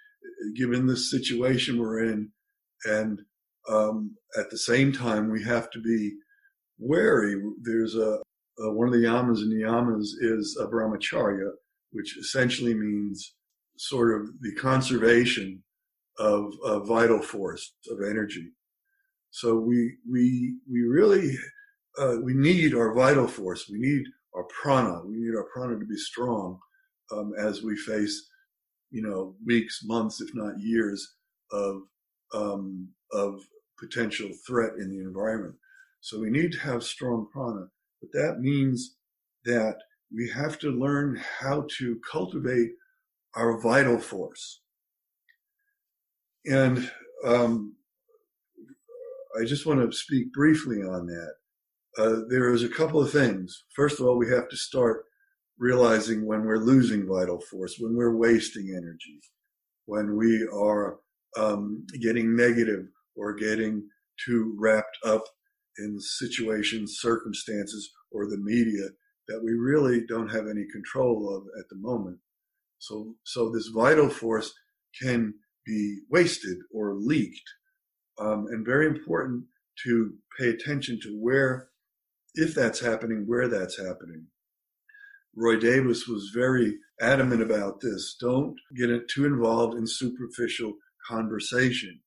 given 0.55 0.87
the 0.87 0.97
situation 0.97 1.79
we're 1.79 2.05
in, 2.05 2.31
and 2.87 3.21
um, 3.69 4.17
at 4.39 4.51
the 4.51 4.59
same 4.59 4.93
time 4.93 5.31
we 5.31 5.43
have 5.45 5.71
to 5.71 5.81
be 5.81 6.15
wary. 6.79 7.41
There's 7.63 7.95
a, 7.95 8.21
a 8.59 8.73
one 8.73 8.89
of 8.89 8.95
the 8.95 9.07
yamas 9.07 9.41
and 9.41 9.53
niyamas 9.53 10.09
is 10.21 10.59
a 10.61 10.67
brahmacharya, 10.67 11.51
which 11.93 12.17
essentially 12.17 12.75
means 12.75 13.35
sort 13.77 14.19
of 14.19 14.29
the 14.41 14.55
conservation 14.55 15.63
of 16.19 16.53
a 16.65 16.81
vital 16.81 17.21
force 17.21 17.75
of 17.91 17.99
energy. 18.01 18.49
So 19.31 19.57
we 19.57 19.97
we 20.11 20.57
we 20.71 20.83
really 20.83 21.37
uh, 21.99 22.17
we 22.23 22.33
need 22.33 22.75
our 22.75 22.95
vital 22.95 23.29
force. 23.29 23.69
We 23.71 23.79
need 23.79 24.05
our 24.35 24.45
prana. 24.45 25.03
We 25.05 25.17
need 25.17 25.35
our 25.35 25.49
prana 25.53 25.79
to 25.79 25.85
be 25.85 25.97
strong 25.97 26.59
um, 27.13 27.33
as 27.39 27.63
we 27.63 27.77
face, 27.77 28.29
you 28.91 29.03
know, 29.03 29.35
weeks, 29.47 29.81
months, 29.85 30.21
if 30.21 30.31
not 30.35 30.59
years 30.59 31.15
of 31.53 31.83
um, 32.33 32.89
of 33.13 33.41
potential 33.79 34.29
threat 34.47 34.75
in 34.79 34.91
the 34.91 34.99
environment. 34.99 35.55
So 36.01 36.19
we 36.19 36.31
need 36.31 36.53
to 36.53 36.59
have 36.61 36.83
strong 36.83 37.27
prana, 37.33 37.67
but 38.01 38.11
that 38.13 38.41
means 38.41 38.97
that 39.45 39.77
we 40.15 40.31
have 40.31 40.59
to 40.61 40.71
learn 40.71 41.21
how 41.41 41.67
to 41.79 42.01
cultivate 42.11 42.71
our 43.35 43.61
vital 43.61 43.99
force. 43.99 44.61
And 46.47 46.91
um, 47.25 47.77
I 49.41 49.45
just 49.45 49.67
want 49.67 49.81
to 49.81 49.97
speak 49.97 50.33
briefly 50.33 50.79
on 50.79 51.07
that. 51.07 51.33
Uh, 51.99 52.21
there 52.29 52.53
is 52.53 52.63
a 52.63 52.69
couple 52.69 53.01
of 53.01 53.11
things. 53.11 53.65
First 53.75 54.01
of 54.01 54.07
all, 54.07 54.17
we 54.17 54.31
have 54.31 54.49
to 54.49 54.57
start 54.57 55.05
realizing 55.61 56.27
when 56.27 56.45
we're 56.45 56.57
losing 56.57 57.07
vital 57.07 57.39
force, 57.39 57.77
when 57.79 57.95
we're 57.95 58.17
wasting 58.17 58.75
energy, 58.77 59.21
when 59.85 60.17
we 60.17 60.49
are 60.53 60.99
um, 61.39 61.87
getting 62.01 62.35
negative 62.35 62.87
or 63.15 63.35
getting 63.35 63.87
too 64.25 64.57
wrapped 64.59 64.97
up 65.05 65.23
in 65.79 66.01
situations, 66.01 66.97
circumstances, 66.99 67.93
or 68.11 68.27
the 68.27 68.39
media 68.39 68.89
that 69.29 69.41
we 69.45 69.53
really 69.53 70.05
don't 70.09 70.31
have 70.31 70.49
any 70.49 70.65
control 70.73 71.35
of 71.37 71.45
at 71.61 71.69
the 71.69 71.77
moment. 71.77 72.19
So, 72.79 73.15
so 73.25 73.51
this 73.51 73.69
vital 73.69 74.09
force 74.09 74.53
can 75.01 75.35
be 75.67 75.99
wasted 76.11 76.57
or 76.75 76.95
leaked. 76.95 77.49
Um, 78.19 78.47
and 78.51 78.67
very 78.67 78.87
important 78.87 79.45
to 79.85 80.15
pay 80.39 80.49
attention 80.49 80.99
to 81.03 81.19
where 81.21 81.69
if 82.35 82.55
that's 82.55 82.81
happening, 82.81 83.25
where 83.27 83.49
that's 83.49 83.79
happening. 83.79 84.27
Roy 85.37 85.57
Davis 85.57 86.07
was 86.07 86.33
very 86.35 86.77
adamant 87.01 87.43
about 87.43 87.81
this. 87.81 88.17
Don't 88.21 88.57
get 88.77 88.91
too 89.09 89.27
involved 89.27 89.77
in 89.77 89.87
superficial 89.87 90.75
conversation. 91.09 92.01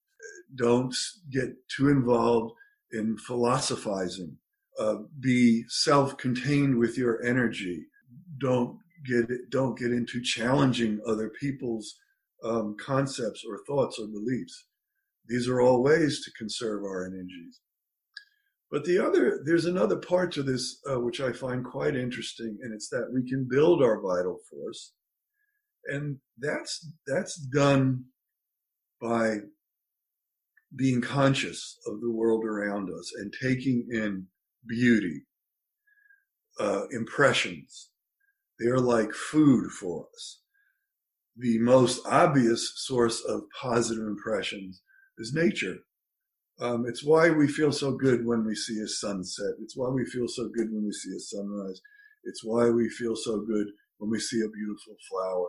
Don't 0.55 0.95
get 1.31 1.49
too 1.75 1.89
involved 1.89 2.53
in 2.91 3.17
philosophizing. 3.17 4.37
Uh, 4.79 4.95
be 5.19 5.63
self-contained 5.67 6.77
with 6.77 6.97
your 6.97 7.23
energy. 7.23 7.85
Don't 8.39 8.77
get 9.05 9.25
don't 9.49 9.77
get 9.77 9.91
into 9.91 10.21
challenging 10.21 10.99
other 11.07 11.29
people's 11.39 11.95
um, 12.43 12.75
concepts 12.79 13.43
or 13.47 13.59
thoughts 13.67 13.99
or 13.99 14.07
beliefs. 14.07 14.65
These 15.27 15.47
are 15.47 15.61
all 15.61 15.83
ways 15.83 16.23
to 16.23 16.31
conserve 16.37 16.83
our 16.83 17.05
energies. 17.05 17.61
But 18.73 18.85
the 18.85 18.97
other, 18.97 19.39
there's 19.45 19.65
another 19.65 19.97
part 19.97 20.31
to 20.31 20.41
this 20.41 20.81
uh, 20.91 20.99
which 20.99 21.21
I 21.21 21.31
find 21.31 21.63
quite 21.63 21.95
interesting, 21.95 22.57
and 22.63 22.73
it's 22.73 22.89
that 22.89 23.11
we 23.13 23.23
can 23.29 23.47
build 23.47 23.83
our 23.83 24.01
vital 24.01 24.39
force, 24.49 24.93
and 25.85 26.17
that's 26.39 26.91
that's 27.05 27.35
done 27.35 28.05
by 28.99 29.41
being 30.75 31.01
conscious 31.01 31.77
of 31.85 32.01
the 32.01 32.09
world 32.09 32.45
around 32.45 32.89
us 32.89 33.11
and 33.15 33.31
taking 33.39 33.85
in 33.91 34.25
beauty, 34.67 35.21
uh, 36.59 36.87
impressions. 36.89 37.91
They're 38.57 38.79
like 38.79 39.13
food 39.13 39.69
for 39.69 40.07
us. 40.15 40.41
The 41.37 41.59
most 41.59 42.01
obvious 42.07 42.73
source 42.77 43.21
of 43.23 43.43
positive 43.61 44.07
impressions 44.07 44.81
is 45.19 45.31
nature. 45.31 45.77
Um, 46.59 46.85
it's 46.87 47.03
why 47.03 47.29
we 47.29 47.47
feel 47.47 47.71
so 47.71 47.91
good 47.91 48.25
when 48.25 48.45
we 48.45 48.55
see 48.55 48.79
a 48.79 48.87
sunset. 48.87 49.55
It's 49.61 49.75
why 49.75 49.89
we 49.89 50.05
feel 50.05 50.27
so 50.27 50.49
good 50.55 50.71
when 50.71 50.85
we 50.85 50.91
see 50.91 51.15
a 51.15 51.19
sunrise. 51.19 51.81
It's 52.23 52.43
why 52.43 52.69
we 52.69 52.89
feel 52.89 53.15
so 53.15 53.41
good 53.41 53.67
when 53.97 54.11
we 54.11 54.19
see 54.19 54.39
a 54.39 54.49
beautiful 54.49 54.95
flower. 55.09 55.47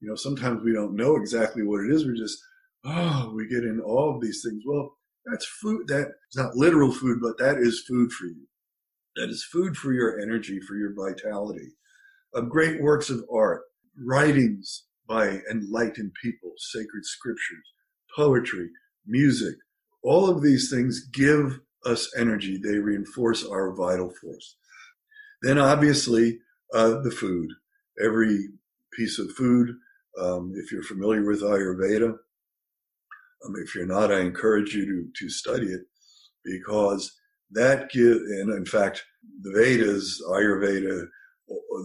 You 0.00 0.08
know, 0.08 0.16
sometimes 0.16 0.62
we 0.64 0.72
don't 0.72 0.96
know 0.96 1.16
exactly 1.16 1.62
what 1.62 1.84
it 1.84 1.92
is. 1.92 2.06
We're 2.06 2.16
just, 2.16 2.38
oh, 2.84 3.32
we 3.34 3.46
get 3.46 3.64
in 3.64 3.80
all 3.80 4.14
of 4.14 4.22
these 4.22 4.42
things. 4.44 4.62
Well, 4.66 4.96
that's 5.30 5.46
food. 5.62 5.86
That's 5.86 6.10
not 6.34 6.56
literal 6.56 6.92
food, 6.92 7.18
but 7.22 7.38
that 7.38 7.58
is 7.58 7.84
food 7.86 8.10
for 8.10 8.26
you. 8.26 8.48
That 9.16 9.28
is 9.28 9.44
food 9.44 9.76
for 9.76 9.92
your 9.92 10.18
energy, 10.18 10.58
for 10.60 10.76
your 10.76 10.94
vitality. 10.94 11.74
Of 12.34 12.48
great 12.48 12.80
works 12.80 13.10
of 13.10 13.24
art, 13.32 13.62
writings 14.04 14.84
by 15.06 15.40
enlightened 15.50 16.12
people, 16.22 16.54
sacred 16.56 17.04
scriptures, 17.04 17.72
poetry, 18.16 18.70
music, 19.06 19.54
all 20.02 20.28
of 20.28 20.42
these 20.42 20.70
things 20.70 21.08
give 21.12 21.60
us 21.86 22.10
energy. 22.16 22.58
They 22.58 22.78
reinforce 22.78 23.44
our 23.44 23.74
vital 23.74 24.10
force. 24.20 24.56
Then 25.42 25.58
obviously, 25.58 26.38
uh, 26.74 27.00
the 27.00 27.10
food. 27.10 27.50
Every 28.02 28.48
piece 28.94 29.18
of 29.18 29.32
food, 29.32 29.74
um, 30.18 30.52
if 30.56 30.72
you're 30.72 30.82
familiar 30.82 31.24
with 31.24 31.42
Ayurveda, 31.42 32.10
um, 33.44 33.54
if 33.56 33.74
you're 33.74 33.86
not, 33.86 34.12
I 34.12 34.20
encourage 34.20 34.74
you 34.74 34.86
to, 34.86 35.08
to 35.18 35.30
study 35.30 35.66
it 35.66 35.82
because 36.44 37.12
that 37.50 37.90
give, 37.90 38.16
and 38.16 38.52
in 38.52 38.64
fact, 38.64 39.04
the 39.42 39.52
Vedas, 39.52 40.22
Ayurveda, 40.28 41.06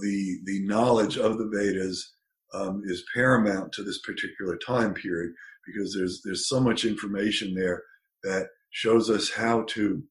the, 0.02 0.40
the 0.46 0.66
knowledge 0.66 1.18
of 1.18 1.38
the 1.38 1.50
Vedas 1.54 2.14
um, 2.54 2.82
is 2.86 3.04
paramount 3.14 3.72
to 3.74 3.84
this 3.84 4.00
particular 4.02 4.58
time 4.58 4.94
period 4.94 5.32
because 5.66 5.94
there's, 5.94 6.22
there's 6.24 6.48
so 6.48 6.60
much 6.60 6.86
information 6.86 7.54
there 7.54 7.84
that 8.24 8.48
shows 8.72 9.10
us 9.10 9.32
how 9.32 9.64
to 9.70 10.04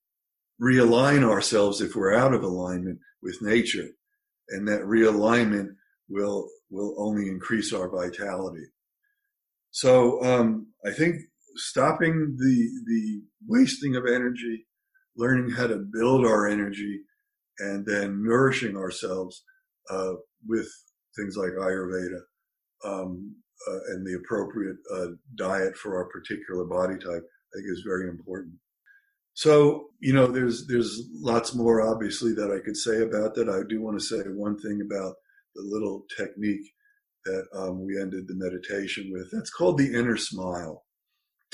realign 0.62 1.22
ourselves 1.22 1.80
if 1.80 1.94
we're 1.94 2.14
out 2.14 2.32
of 2.32 2.42
alignment 2.42 2.98
with 3.22 3.38
nature. 3.42 3.88
And 4.48 4.66
that 4.68 4.82
realignment 4.82 5.68
will, 6.08 6.48
will 6.70 6.94
only 6.98 7.28
increase 7.28 7.72
our 7.72 7.90
vitality. 7.90 8.64
So, 9.70 10.22
um, 10.24 10.68
I 10.86 10.92
think 10.92 11.16
stopping 11.56 12.36
the, 12.38 12.70
the 12.86 13.22
wasting 13.46 13.96
of 13.96 14.06
energy, 14.06 14.66
learning 15.16 15.50
how 15.50 15.66
to 15.66 15.84
build 15.92 16.24
our 16.24 16.48
energy, 16.48 17.00
and 17.58 17.84
then 17.86 18.22
nourishing 18.22 18.76
ourselves, 18.76 19.42
uh, 19.90 20.12
with 20.46 20.68
things 21.16 21.36
like 21.36 21.52
Ayurveda, 21.52 22.20
um, 22.84 23.34
uh, 23.68 23.78
and 23.88 24.06
the 24.06 24.14
appropriate 24.14 24.76
uh, 24.94 25.06
diet 25.36 25.76
for 25.76 25.96
our 25.96 26.06
particular 26.06 26.64
body 26.64 26.98
type 26.98 27.24
I 27.54 27.58
think 27.58 27.66
is 27.70 27.84
very 27.86 28.08
important. 28.08 28.54
So, 29.34 29.90
you 30.00 30.14
know, 30.14 30.26
there's 30.26 30.66
there's 30.66 31.08
lots 31.12 31.54
more 31.54 31.82
obviously 31.82 32.32
that 32.34 32.50
I 32.50 32.64
could 32.64 32.76
say 32.76 33.02
about 33.02 33.34
that. 33.34 33.48
I 33.48 33.68
do 33.68 33.82
want 33.82 33.98
to 33.98 34.04
say 34.04 34.22
one 34.28 34.58
thing 34.58 34.80
about 34.80 35.14
the 35.54 35.62
little 35.62 36.04
technique 36.16 36.72
that 37.26 37.46
um, 37.54 37.84
we 37.84 38.00
ended 38.00 38.26
the 38.26 38.34
meditation 38.34 39.10
with. 39.12 39.30
That's 39.30 39.50
called 39.50 39.78
the 39.78 39.94
inner 39.94 40.16
smile. 40.16 40.84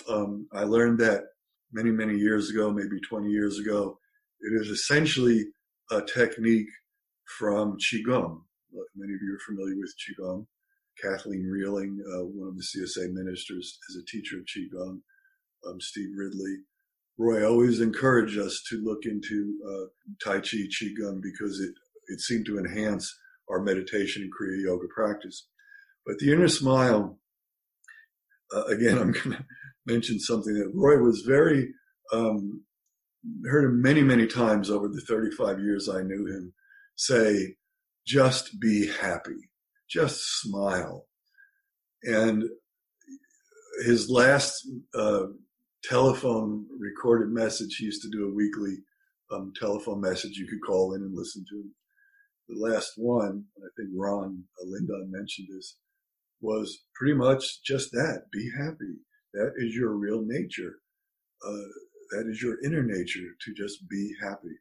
Um, 0.09 0.47
I 0.53 0.63
learned 0.63 1.01
that 1.01 1.25
many 1.73 1.91
many 1.91 2.17
years 2.17 2.51
ago, 2.51 2.71
maybe 2.71 3.01
20 3.01 3.31
years 3.31 3.59
ago. 3.59 3.99
It 4.41 4.61
is 4.61 4.69
essentially 4.69 5.47
a 5.91 6.03
technique 6.03 6.69
from 7.39 7.79
Qigong. 7.79 8.43
Many 8.97 9.15
of 9.15 9.21
you 9.23 9.35
are 9.35 9.47
familiar 9.47 9.77
with 9.77 9.95
Qigong. 9.99 10.47
Kathleen 11.01 11.47
Reeling, 11.47 12.03
uh, 12.15 12.25
one 12.25 12.49
of 12.49 12.57
the 12.57 12.63
CSA 12.63 13.13
ministers, 13.13 13.79
is 13.89 13.97
a 13.97 14.05
teacher 14.05 14.39
of 14.39 14.45
Qigong. 14.45 15.01
Um, 15.69 15.81
Steve 15.81 16.11
Ridley. 16.17 16.57
Roy 17.19 17.47
always 17.47 17.81
encouraged 17.81 18.39
us 18.39 18.63
to 18.71 18.83
look 18.83 19.05
into 19.05 19.55
uh, 19.69 19.87
Tai 20.25 20.41
Chi 20.41 20.67
Qigong 20.69 21.21
because 21.23 21.61
it, 21.61 21.73
it 22.09 22.21
seemed 22.21 22.47
to 22.47 22.59
enhance 22.59 23.15
our 23.51 23.63
meditation 23.63 24.23
and 24.23 24.33
Kriya 24.33 24.65
Yoga 24.65 24.87
practice. 24.95 25.49
But 26.07 26.19
the 26.19 26.33
inner 26.33 26.49
smile, 26.49 27.19
uh, 28.55 28.65
again, 28.65 28.99
I'm 28.99 29.13
going 29.13 29.37
to 29.37 29.45
mention 29.87 30.19
something 30.19 30.55
that 30.55 30.73
Roy 30.75 30.99
was 30.99 31.23
very, 31.27 31.69
um, 32.13 32.65
heard 33.49 33.65
him 33.65 33.81
many, 33.81 34.03
many 34.03 34.27
times 34.27 34.71
over 34.71 34.89
the 34.89 35.03
35 35.07 35.61
years 35.61 35.89
I 35.89 36.03
knew 36.03 36.27
him 36.27 36.53
say, 36.97 37.57
just 38.07 38.61
be 38.61 38.89
happy, 38.89 39.51
just 39.89 40.21
smile. 40.41 41.07
And 42.03 42.45
his 43.85 44.11
last 44.11 44.69
uh, 44.95 45.27
telephone 45.85 46.67
recorded 46.79 47.33
message, 47.33 47.77
he 47.77 47.87
used 47.87 48.03
to 48.03 48.11
do 48.11 48.29
a 48.29 48.35
weekly 48.35 48.77
um, 49.33 49.53
telephone 49.59 50.01
message 50.01 50.37
you 50.37 50.47
could 50.47 50.65
call 50.67 50.95
in 50.95 51.03
and 51.03 51.15
listen 51.15 51.45
to. 51.49 51.65
The 52.49 52.59
last 52.59 52.93
one, 52.97 53.45
I 53.59 53.69
think 53.77 53.91
Ron 53.95 54.45
uh, 54.61 54.67
Lindahn 54.67 55.11
mentioned 55.11 55.49
this, 55.51 55.77
was 56.41 56.85
pretty 56.95 57.15
much 57.15 57.63
just 57.63 57.93
that 57.93 58.25
be 58.33 58.51
happy. 58.59 58.99
That 59.33 59.53
is 59.57 59.75
your 59.75 59.93
real 59.93 60.23
nature. 60.25 60.75
Uh, 61.47 61.69
that 62.11 62.29
is 62.29 62.43
your 62.43 62.63
inner 62.65 62.83
nature 62.83 63.29
to 63.45 63.55
just 63.55 63.89
be 63.89 64.15
happy. 64.23 64.57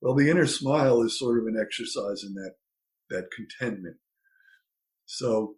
Well, 0.00 0.14
the 0.14 0.28
inner 0.28 0.46
smile 0.46 1.02
is 1.02 1.18
sort 1.18 1.38
of 1.38 1.46
an 1.46 1.58
exercise 1.58 2.24
in 2.24 2.34
that, 2.34 2.54
that 3.10 3.30
contentment. 3.34 3.96
So 5.06 5.54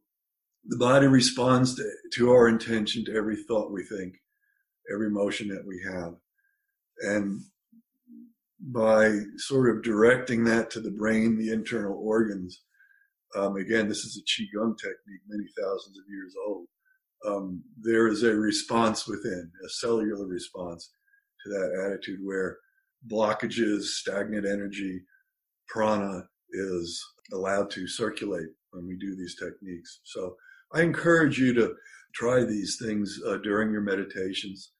the 0.66 0.76
body 0.76 1.06
responds 1.06 1.74
to, 1.76 1.90
to 2.14 2.30
our 2.30 2.48
intention, 2.48 3.04
to 3.06 3.14
every 3.14 3.42
thought 3.42 3.72
we 3.72 3.84
think, 3.84 4.14
every 4.92 5.10
motion 5.10 5.48
that 5.48 5.64
we 5.66 5.80
have. 5.92 6.14
And 7.00 7.40
by 8.60 9.18
sort 9.36 9.74
of 9.74 9.82
directing 9.82 10.44
that 10.44 10.70
to 10.70 10.80
the 10.80 10.90
brain, 10.90 11.36
the 11.36 11.52
internal 11.52 11.98
organs, 12.02 12.62
um, 13.36 13.56
again, 13.56 13.88
this 13.88 14.04
is 14.04 14.16
a 14.16 14.22
Qigong 14.22 14.78
technique, 14.78 15.20
many 15.26 15.44
thousands 15.60 15.98
of 15.98 16.04
years 16.08 16.34
old. 16.46 16.66
Um, 17.26 17.62
there 17.80 18.06
is 18.06 18.22
a 18.22 18.34
response 18.34 19.08
within, 19.08 19.50
a 19.64 19.68
cellular 19.68 20.26
response 20.26 20.90
to 21.42 21.50
that 21.50 21.86
attitude 21.86 22.20
where 22.22 22.58
blockages, 23.10 23.82
stagnant 23.82 24.46
energy, 24.46 25.02
prana 25.68 26.22
is 26.50 27.02
allowed 27.32 27.70
to 27.70 27.88
circulate 27.88 28.48
when 28.70 28.86
we 28.86 28.96
do 28.96 29.16
these 29.16 29.36
techniques. 29.36 30.00
So 30.04 30.36
I 30.72 30.82
encourage 30.82 31.38
you 31.38 31.54
to 31.54 31.74
try 32.14 32.44
these 32.44 32.78
things 32.80 33.18
uh, 33.26 33.38
during 33.38 33.72
your 33.72 33.80
meditations. 33.80 34.72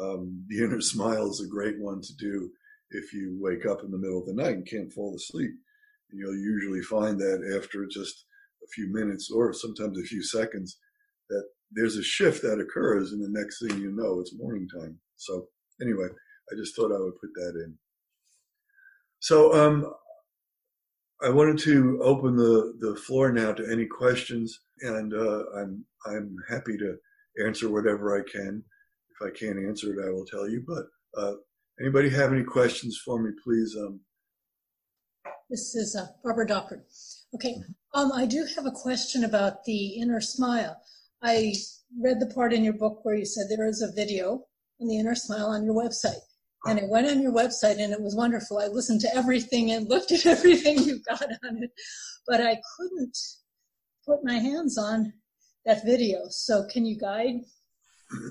Um, 0.00 0.44
the 0.48 0.58
inner 0.64 0.80
smile 0.80 1.30
is 1.30 1.40
a 1.40 1.48
great 1.48 1.78
one 1.80 2.00
to 2.00 2.16
do 2.16 2.50
if 2.90 3.12
you 3.12 3.36
wake 3.40 3.66
up 3.66 3.82
in 3.84 3.90
the 3.90 3.98
middle 3.98 4.20
of 4.20 4.26
the 4.26 4.34
night 4.34 4.54
and 4.54 4.66
can't 4.66 4.92
fall 4.92 5.14
asleep. 5.14 5.50
And 6.10 6.20
you'll 6.20 6.36
usually 6.36 6.82
find 6.82 7.18
that 7.20 7.56
after 7.56 7.86
just 7.86 8.24
a 8.64 8.68
few 8.74 8.92
minutes 8.92 9.30
or 9.30 9.52
sometimes 9.52 9.98
a 9.98 10.02
few 10.02 10.22
seconds 10.22 10.78
that 11.28 11.44
there's 11.72 11.96
a 11.96 12.02
shift 12.02 12.42
that 12.42 12.60
occurs 12.60 13.12
and 13.12 13.22
the 13.22 13.38
next 13.38 13.60
thing 13.60 13.78
you 13.78 13.90
know 13.90 14.20
it's 14.20 14.34
morning 14.38 14.66
time. 14.68 14.98
So 15.16 15.48
anyway, 15.82 16.08
I 16.50 16.56
just 16.56 16.74
thought 16.74 16.94
I 16.94 16.98
would 16.98 17.20
put 17.20 17.34
that 17.34 17.62
in. 17.62 17.74
So 19.20 19.52
um, 19.52 19.92
I 21.20 21.28
wanted 21.30 21.58
to 21.64 22.00
open 22.02 22.36
the, 22.36 22.74
the 22.80 22.94
floor 22.94 23.32
now 23.32 23.52
to 23.52 23.70
any 23.70 23.86
questions, 23.86 24.60
and 24.82 25.12
uh, 25.12 25.42
I'm 25.56 25.84
I'm 26.06 26.36
happy 26.48 26.78
to 26.78 26.96
answer 27.44 27.68
whatever 27.68 28.16
I 28.16 28.22
can. 28.30 28.62
If 29.20 29.26
I 29.26 29.38
can't 29.38 29.58
answer 29.58 29.92
it, 29.92 30.06
I 30.06 30.10
will 30.10 30.24
tell 30.24 30.48
you. 30.48 30.64
But 30.66 30.86
uh, 31.20 31.34
anybody 31.80 32.10
have 32.10 32.32
any 32.32 32.44
questions 32.44 33.00
for 33.04 33.20
me, 33.20 33.30
please? 33.42 33.76
Um, 33.76 34.00
this 35.50 35.74
is 35.74 35.96
uh, 35.96 36.06
Barbara 36.22 36.46
Dockard. 36.46 36.82
Okay, 37.34 37.56
um, 37.94 38.12
I 38.12 38.26
do 38.26 38.46
have 38.54 38.66
a 38.66 38.70
question 38.70 39.24
about 39.24 39.64
the 39.64 40.00
inner 40.00 40.20
smile. 40.20 40.80
I 41.22 41.54
read 42.00 42.20
the 42.20 42.32
part 42.34 42.52
in 42.52 42.62
your 42.62 42.74
book 42.74 43.00
where 43.02 43.14
you 43.14 43.24
said 43.24 43.46
there 43.48 43.66
is 43.66 43.82
a 43.82 43.92
video 43.92 44.44
on 44.80 44.88
the 44.88 44.98
inner 44.98 45.14
smile 45.14 45.46
on 45.46 45.64
your 45.64 45.74
website. 45.74 46.20
And 46.64 46.78
I 46.78 46.84
went 46.88 47.08
on 47.08 47.22
your 47.22 47.32
website 47.32 47.80
and 47.82 47.92
it 47.92 48.00
was 48.00 48.14
wonderful. 48.14 48.58
I 48.58 48.66
listened 48.66 49.00
to 49.02 49.14
everything 49.16 49.70
and 49.70 49.88
looked 49.88 50.12
at 50.12 50.26
everything 50.26 50.78
you've 50.82 51.04
got 51.04 51.22
on 51.22 51.62
it, 51.62 51.70
but 52.26 52.40
I 52.40 52.60
couldn't 52.76 53.16
put 54.06 54.24
my 54.24 54.34
hands 54.34 54.76
on 54.78 55.12
that 55.64 55.84
video. 55.84 56.20
So 56.28 56.66
can 56.70 56.84
you 56.84 56.98
guide? 56.98 57.40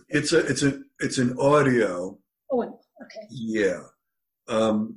It's 0.10 0.34
a 0.34 0.40
it's 0.40 0.64
a 0.64 0.80
it's 1.00 1.18
an 1.18 1.38
audio. 1.40 2.18
Oh, 2.52 2.62
okay. 2.64 3.28
Yeah, 3.30 3.82
um, 4.48 4.96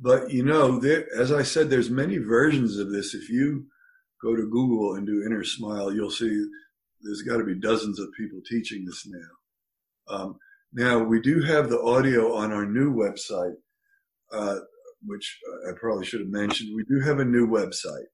but 0.00 0.30
you 0.30 0.44
know, 0.44 0.78
there, 0.78 1.06
as 1.18 1.32
I 1.32 1.42
said, 1.42 1.68
there's 1.68 1.90
many 1.90 2.18
versions 2.18 2.78
of 2.78 2.90
this. 2.90 3.14
If 3.14 3.28
you 3.28 3.66
go 4.22 4.34
to 4.34 4.50
Google 4.50 4.94
and 4.94 5.06
do 5.06 5.22
Inner 5.24 5.44
Smile, 5.44 5.92
you'll 5.92 6.10
see 6.10 6.44
there's 7.02 7.22
got 7.22 7.38
to 7.38 7.44
be 7.44 7.54
dozens 7.54 7.98
of 7.98 8.08
people 8.16 8.40
teaching 8.48 8.84
this 8.84 9.06
now. 9.06 10.14
Um, 10.14 10.38
now, 10.72 10.98
we 10.98 11.20
do 11.20 11.42
have 11.42 11.68
the 11.68 11.80
audio 11.80 12.34
on 12.34 12.52
our 12.52 12.64
new 12.64 12.94
website, 12.94 13.54
uh, 14.32 14.60
which 15.04 15.38
I 15.68 15.72
probably 15.78 16.06
should 16.06 16.20
have 16.20 16.30
mentioned. 16.30 16.74
We 16.74 16.84
do 16.84 17.00
have 17.04 17.18
a 17.18 17.24
new 17.24 17.46
website 17.46 18.06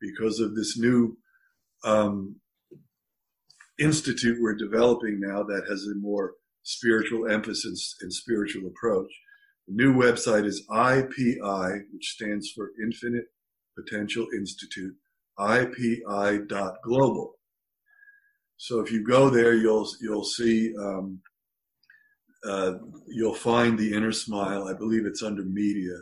because 0.00 0.40
of 0.40 0.56
this 0.56 0.76
new 0.76 1.16
um, 1.84 2.36
institute 3.78 4.38
we're 4.40 4.54
developing 4.54 5.20
now 5.20 5.42
that 5.42 5.64
has 5.68 5.86
a 5.86 5.94
more 5.98 6.34
spiritual 6.62 7.28
emphasis 7.28 7.96
and 8.00 8.12
spiritual 8.12 8.68
approach. 8.68 9.10
The 9.68 9.74
new 9.74 9.94
website 9.94 10.44
is 10.46 10.66
IPI, 10.70 11.80
which 11.92 12.06
stands 12.14 12.50
for 12.50 12.70
Infinite 12.82 13.26
Potential 13.76 14.26
Institute, 14.36 14.94
ipi.global. 15.38 17.34
So 18.56 18.80
if 18.80 18.92
you 18.92 19.04
go 19.04 19.30
there, 19.30 19.54
you'll 19.54 19.88
you'll 20.00 20.24
see 20.24 20.72
um, 20.78 21.20
uh, 22.46 22.74
you'll 23.08 23.34
find 23.34 23.78
the 23.78 23.92
inner 23.92 24.12
smile. 24.12 24.68
I 24.68 24.74
believe 24.74 25.06
it's 25.06 25.22
under 25.22 25.42
media. 25.42 25.96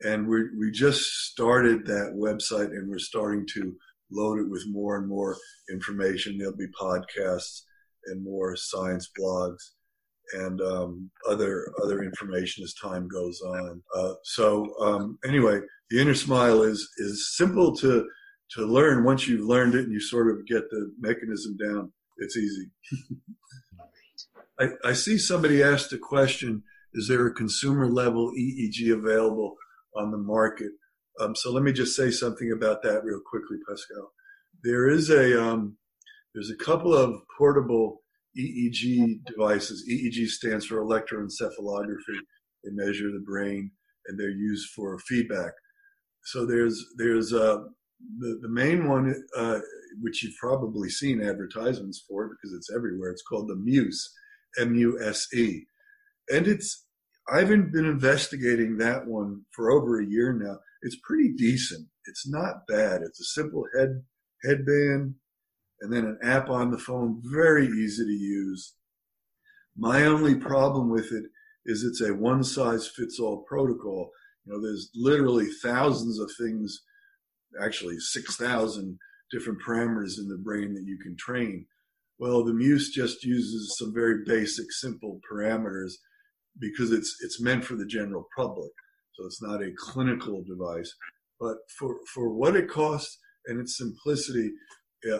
And 0.00 0.26
we 0.26 0.44
we 0.58 0.70
just 0.70 1.02
started 1.02 1.86
that 1.86 2.14
website 2.16 2.70
and 2.70 2.88
we're 2.88 2.98
starting 2.98 3.46
to 3.54 3.76
load 4.12 4.38
it 4.38 4.50
with 4.50 4.64
more 4.68 4.96
and 4.96 5.08
more 5.08 5.36
information. 5.70 6.38
There'll 6.38 6.56
be 6.56 6.66
podcasts 6.80 7.62
and 8.06 8.22
more 8.22 8.56
science 8.56 9.10
blogs 9.18 9.58
and 10.34 10.60
um, 10.60 11.10
other 11.28 11.72
other 11.82 12.02
information 12.02 12.64
as 12.64 12.74
time 12.74 13.08
goes 13.08 13.40
on. 13.40 13.82
Uh, 13.94 14.14
so 14.24 14.74
um, 14.80 15.18
anyway, 15.26 15.60
the 15.90 16.00
inner 16.00 16.14
smile 16.14 16.62
is 16.62 16.88
is 16.98 17.36
simple 17.36 17.74
to 17.76 18.06
to 18.52 18.66
learn. 18.66 19.04
Once 19.04 19.26
you've 19.26 19.46
learned 19.46 19.74
it 19.74 19.84
and 19.84 19.92
you 19.92 20.00
sort 20.00 20.30
of 20.30 20.46
get 20.46 20.68
the 20.70 20.92
mechanism 21.00 21.56
down, 21.56 21.92
it's 22.18 22.36
easy. 22.36 22.70
I, 24.60 24.68
I 24.84 24.92
see 24.92 25.18
somebody 25.18 25.62
asked 25.62 25.92
a 25.92 25.98
question, 25.98 26.62
is 26.94 27.08
there 27.08 27.26
a 27.26 27.34
consumer 27.34 27.88
level 27.88 28.32
EEG 28.32 28.92
available 28.92 29.56
on 29.96 30.10
the 30.10 30.18
market? 30.18 30.72
Um, 31.20 31.34
so 31.34 31.52
let 31.52 31.62
me 31.62 31.72
just 31.72 31.96
say 31.96 32.10
something 32.10 32.52
about 32.52 32.82
that 32.82 33.04
real 33.04 33.20
quickly, 33.24 33.58
Pascal. 33.68 34.12
There 34.64 34.88
is 34.88 35.10
a, 35.10 35.42
um, 35.42 35.76
there's 36.34 36.50
a 36.50 36.64
couple 36.64 36.94
of 36.94 37.20
portable 37.36 38.02
EEG 38.38 39.24
devices. 39.26 39.86
EEG 39.90 40.28
stands 40.28 40.64
for 40.64 40.82
electroencephalography. 40.82 42.18
They 42.64 42.70
measure 42.72 43.10
the 43.10 43.24
brain 43.26 43.70
and 44.06 44.18
they're 44.18 44.30
used 44.30 44.70
for 44.70 44.98
feedback. 45.00 45.52
So 46.24 46.46
there's, 46.46 46.82
there's, 46.96 47.32
uh, 47.32 47.58
the, 48.18 48.38
the 48.42 48.48
main 48.48 48.88
one, 48.88 49.14
uh, 49.36 49.60
which 50.00 50.22
you've 50.22 50.36
probably 50.40 50.88
seen 50.88 51.22
advertisements 51.22 52.04
for 52.08 52.28
because 52.28 52.56
it's 52.56 52.70
everywhere. 52.74 53.10
It's 53.10 53.22
called 53.22 53.48
the 53.48 53.56
Muse. 53.56 54.12
M-U-S-E. 54.58 55.66
And 56.32 56.46
it's, 56.46 56.84
I've 57.32 57.48
been 57.48 57.70
investigating 57.74 58.78
that 58.78 59.06
one 59.06 59.42
for 59.52 59.70
over 59.70 60.00
a 60.00 60.06
year 60.06 60.32
now. 60.32 60.58
It's 60.82 60.98
pretty 61.02 61.32
decent. 61.32 61.88
It's 62.06 62.28
not 62.28 62.66
bad. 62.68 63.02
It's 63.02 63.20
a 63.20 63.40
simple 63.40 63.64
head, 63.76 64.04
headband 64.44 65.14
and 65.82 65.92
then 65.92 66.04
an 66.04 66.18
app 66.22 66.48
on 66.48 66.70
the 66.70 66.78
phone. 66.78 67.20
Very 67.24 67.66
easy 67.66 68.04
to 68.04 68.12
use. 68.12 68.74
My 69.76 70.04
only 70.04 70.36
problem 70.36 70.90
with 70.90 71.12
it 71.12 71.24
is 71.66 71.82
it's 71.82 72.00
a 72.00 72.14
one 72.14 72.44
size 72.44 72.88
fits 72.88 73.18
all 73.18 73.44
protocol. 73.48 74.10
You 74.44 74.52
know, 74.52 74.62
there's 74.62 74.90
literally 74.94 75.48
thousands 75.62 76.18
of 76.18 76.30
things, 76.38 76.82
actually 77.60 77.98
6,000 77.98 78.98
different 79.30 79.58
parameters 79.66 80.18
in 80.18 80.28
the 80.28 80.38
brain 80.38 80.74
that 80.74 80.84
you 80.84 80.98
can 81.02 81.16
train. 81.16 81.66
Well, 82.18 82.44
the 82.44 82.52
Muse 82.52 82.90
just 82.90 83.24
uses 83.24 83.76
some 83.76 83.92
very 83.92 84.24
basic, 84.24 84.70
simple 84.70 85.20
parameters 85.30 85.92
because 86.60 86.92
it's 86.92 87.16
it's 87.22 87.40
meant 87.40 87.64
for 87.64 87.74
the 87.74 87.86
general 87.86 88.28
public. 88.36 88.70
So 89.14 89.26
it's 89.26 89.42
not 89.42 89.62
a 89.62 89.72
clinical 89.76 90.42
device, 90.42 90.94
but 91.38 91.56
for 91.78 91.96
for 92.14 92.32
what 92.32 92.56
it 92.56 92.68
costs 92.68 93.18
and 93.46 93.60
its 93.60 93.76
simplicity, 93.76 94.52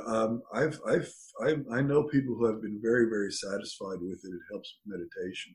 um, 0.06 0.42
I've, 0.54 0.78
I've, 0.86 1.12
I've, 1.44 1.64
I 1.72 1.82
know 1.82 2.04
people 2.04 2.34
who 2.36 2.46
have 2.46 2.62
been 2.62 2.80
very, 2.80 3.08
very 3.08 3.32
satisfied 3.32 3.98
with 4.00 4.20
it. 4.24 4.28
It 4.28 4.40
helps 4.50 4.78
meditation. 4.86 5.54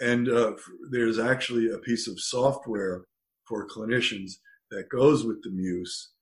And 0.00 0.28
uh, 0.28 0.52
there's 0.90 1.18
actually 1.18 1.70
a 1.70 1.78
piece 1.78 2.08
of 2.08 2.20
software 2.20 3.04
for 3.46 3.68
clinicians 3.68 4.32
that 4.70 4.88
goes 4.90 5.24
with 5.24 5.42
the 5.42 5.50
Muse, 5.50 6.12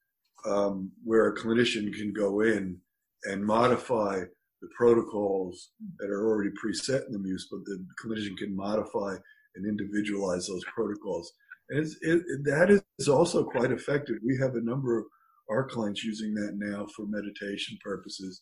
um, 0.46 0.90
where 1.04 1.28
a 1.28 1.36
clinician 1.36 1.92
can 1.92 2.12
go 2.12 2.40
in 2.40 2.78
and 3.24 3.44
modify 3.44 4.20
the 4.62 4.68
protocols 4.76 5.70
that 5.98 6.10
are 6.10 6.26
already 6.26 6.50
preset 6.50 7.06
in 7.06 7.12
the 7.12 7.18
Muse, 7.18 7.48
but 7.50 7.64
the 7.64 7.84
clinician 8.02 8.36
can 8.36 8.56
modify 8.56 9.16
and 9.56 9.66
individualize 9.66 10.46
those 10.46 10.64
protocols. 10.74 11.32
And 11.70 11.86
it, 12.02 12.22
that 12.44 12.82
is 12.98 13.08
also 13.08 13.44
quite 13.44 13.72
effective. 13.72 14.16
We 14.24 14.38
have 14.40 14.54
a 14.54 14.60
number 14.60 14.98
of 14.98 15.04
our 15.50 15.64
clients 15.64 16.04
using 16.04 16.34
that 16.34 16.54
now 16.56 16.86
for 16.94 17.06
meditation 17.06 17.78
purposes 17.82 18.40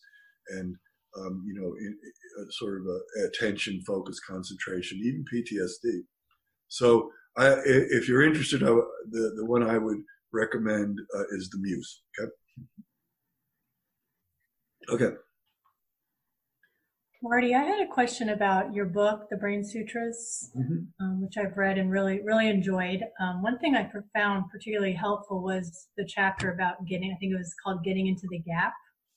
and 0.49 0.75
um, 1.17 1.43
you 1.45 1.53
know 1.59 1.73
in, 1.79 1.87
in, 1.87 2.51
sort 2.51 2.81
of 2.81 2.87
attention 3.27 3.81
focus 3.85 4.19
concentration 4.19 4.99
even 5.03 5.25
ptsd 5.33 6.01
so 6.67 7.09
I, 7.37 7.55
if 7.65 8.07
you're 8.07 8.23
interested 8.23 8.63
uh, 8.63 8.75
the, 9.11 9.33
the 9.37 9.45
one 9.45 9.63
i 9.63 9.77
would 9.77 9.97
recommend 10.33 10.97
uh, 11.15 11.23
is 11.31 11.49
the 11.49 11.59
muse 11.59 12.01
okay 12.19 12.31
okay 14.89 15.15
Marty, 17.27 17.55
I 17.55 17.63
had 17.63 17.81
a 17.81 17.91
question 17.91 18.29
about 18.29 18.71
your 18.71 18.85
book, 18.85 19.29
The 19.31 19.37
Brain 19.37 19.63
Sutras, 19.63 20.51
mm-hmm. 20.55 21.03
um, 21.03 21.23
which 21.23 21.37
I've 21.37 21.57
read 21.57 21.79
and 21.79 21.89
really, 21.89 22.21
really 22.23 22.47
enjoyed. 22.47 23.01
Um, 23.19 23.41
one 23.41 23.57
thing 23.57 23.75
I 23.75 23.89
found 24.15 24.51
particularly 24.51 24.93
helpful 24.93 25.41
was 25.41 25.87
the 25.97 26.05
chapter 26.05 26.51
about 26.51 26.85
getting, 26.87 27.11
I 27.11 27.17
think 27.17 27.33
it 27.33 27.37
was 27.37 27.55
called 27.63 27.83
Getting 27.83 28.05
into 28.05 28.27
the 28.29 28.37
Gap. 28.37 28.73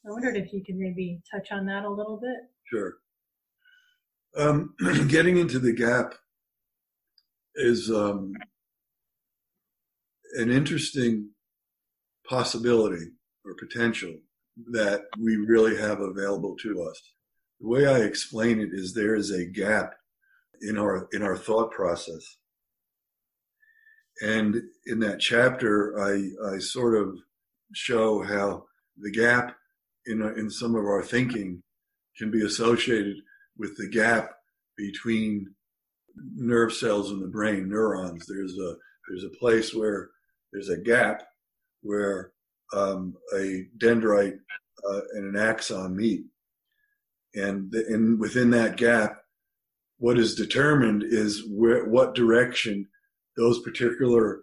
I 0.07 0.11
wondered 0.11 0.39
if 0.39 0.55
you 0.55 0.65
could 0.65 0.77
maybe 0.77 1.21
touch 1.31 1.53
on 1.53 1.67
that 1.67 1.85
a 1.85 1.91
little 1.91 2.19
bit. 2.19 2.39
Sure. 2.73 2.95
Um, 4.39 4.75
getting 5.09 5.37
into 5.37 5.59
the 5.59 5.75
gap 5.75 6.15
is 7.57 7.91
um, 7.91 8.33
an 10.33 10.51
interesting 10.51 11.29
possibility 12.27 13.05
or 13.45 13.55
potential 13.59 14.15
that 14.73 15.03
we 15.23 15.37
really 15.37 15.77
have 15.77 16.01
available 16.01 16.57
to 16.63 16.89
us 16.91 16.99
the 17.61 17.69
way 17.69 17.87
I 17.87 17.99
explain 17.99 18.61
it 18.61 18.71
is 18.73 18.93
there 18.93 19.15
is 19.15 19.31
a 19.31 19.45
gap 19.45 19.95
in 20.61 20.79
our 20.79 21.09
in 21.13 21.23
our 21.23 21.37
thought 21.37 21.71
process. 21.71 22.37
And 24.21 24.61
in 24.87 24.99
that 25.01 25.21
chapter, 25.21 25.97
I, 26.01 26.55
I 26.55 26.59
sort 26.59 26.97
of 26.97 27.17
show 27.73 28.23
how 28.23 28.65
the 28.97 29.13
gap 29.13 29.57
in, 30.07 30.23
in 30.37 30.51
some 30.51 30.75
of 30.75 30.85
our 30.85 31.03
thinking 31.03 31.63
can 32.17 32.31
be 32.31 32.45
associated 32.45 33.17
with 33.57 33.77
the 33.77 33.89
gap 33.89 34.33
between 34.77 35.55
nerve 36.35 36.73
cells 36.73 37.11
in 37.11 37.21
the 37.21 37.29
brain, 37.29 37.69
neurons. 37.69 38.27
There's 38.27 38.59
a 38.59 38.75
there's 39.09 39.25
a 39.25 39.39
place 39.39 39.75
where 39.75 40.11
there's 40.53 40.69
a 40.69 40.79
gap 40.79 41.23
where 41.83 42.33
um, 42.75 43.15
a 43.35 43.67
dendrite 43.79 44.39
uh, 44.89 45.01
and 45.15 45.35
an 45.35 45.41
axon 45.41 45.97
meet, 45.97 46.25
and 47.35 47.71
the, 47.71 47.85
and 47.89 48.19
within 48.19 48.51
that 48.51 48.77
gap, 48.77 49.19
what 49.99 50.19
is 50.19 50.35
determined 50.35 51.03
is 51.05 51.45
where 51.51 51.85
what 51.87 52.15
direction 52.15 52.89
those 53.37 53.61
particular 53.61 54.41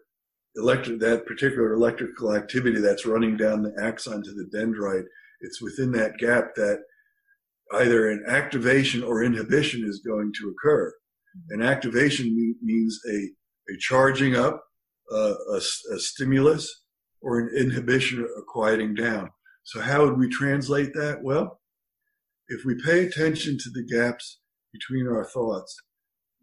electric 0.56 1.00
that 1.00 1.26
particular 1.26 1.74
electrical 1.74 2.36
activity 2.36 2.80
that's 2.80 3.06
running 3.06 3.36
down 3.38 3.62
the 3.62 3.76
axon 3.82 4.24
to 4.24 4.32
the 4.32 4.50
dendrite. 4.56 5.06
It's 5.42 5.62
within 5.62 5.92
that 5.94 6.18
gap 6.18 6.56
that 6.56 6.80
either 7.74 8.10
an 8.10 8.24
activation 8.28 9.04
or 9.04 9.24
inhibition 9.24 9.84
is 9.84 10.02
going 10.06 10.32
to 10.40 10.50
occur. 10.50 10.94
An 11.50 11.62
activation 11.62 12.56
means 12.62 13.00
a, 13.10 13.16
a 13.74 13.78
charging 13.80 14.36
up, 14.36 14.64
uh, 15.12 15.34
a, 15.52 15.58
a, 15.58 16.00
stimulus, 16.00 16.84
or 17.22 17.40
an 17.40 17.50
inhibition, 17.58 18.26
a 18.38 18.42
quieting 18.48 18.96
down. 18.96 19.30
So 19.64 19.82
how 19.82 20.06
would 20.06 20.18
we 20.18 20.30
translate 20.30 20.94
that? 20.94 21.22
Well, 21.22 21.60
if 22.48 22.66
we 22.66 22.76
pay 22.76 23.06
attention 23.06 23.58
to 23.58 23.70
the 23.70 23.84
gaps 23.84 24.40
between 24.72 25.08
our 25.08 25.26
thoughts, 25.26 25.76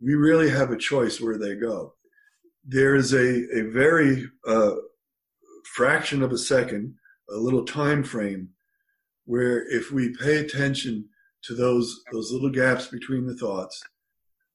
we 0.01 0.15
really 0.15 0.51
have 0.51 0.71
a 0.71 0.77
choice 0.77 1.21
where 1.21 1.39
they 1.39 1.55
go. 1.55 1.95
There 2.65 2.95
is 2.95 3.13
a, 3.13 3.59
a 3.59 3.71
very 3.71 4.29
uh, 4.47 4.75
fraction 5.75 6.23
of 6.23 6.33
a 6.33 6.39
second, 6.39 6.95
a 7.31 7.37
little 7.37 7.65
time 7.65 8.03
frame, 8.03 8.51
where 9.25 9.67
if 9.69 9.93
we 9.93 10.17
pay 10.17 10.37
attention 10.37 11.09
to 11.45 11.55
those 11.55 12.03
those 12.13 12.33
little 12.33 12.51
gaps 12.51 12.87
between 12.87 13.27
the 13.27 13.37
thoughts, 13.37 13.83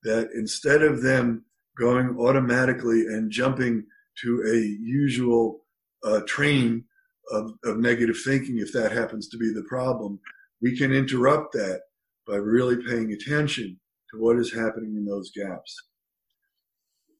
that 0.03 0.29
instead 0.33 0.81
of 0.81 1.01
them 1.01 1.45
going 1.77 2.17
automatically 2.19 3.05
and 3.07 3.31
jumping 3.31 3.85
to 4.21 4.41
a 4.47 4.57
usual 4.57 5.61
uh, 6.03 6.21
train 6.27 6.83
of, 7.31 7.51
of 7.63 7.77
negative 7.77 8.17
thinking, 8.23 8.57
if 8.57 8.71
that 8.73 8.91
happens 8.91 9.27
to 9.29 9.37
be 9.37 9.53
the 9.53 9.65
problem, 9.67 10.19
we 10.61 10.77
can 10.77 10.91
interrupt 10.91 11.53
that 11.53 11.81
by 12.27 12.35
really 12.35 12.77
paying 12.87 13.11
attention 13.11 13.79
to 14.11 14.19
what 14.19 14.37
is 14.37 14.53
happening 14.53 14.95
in 14.95 15.05
those 15.05 15.31
gaps. 15.31 15.75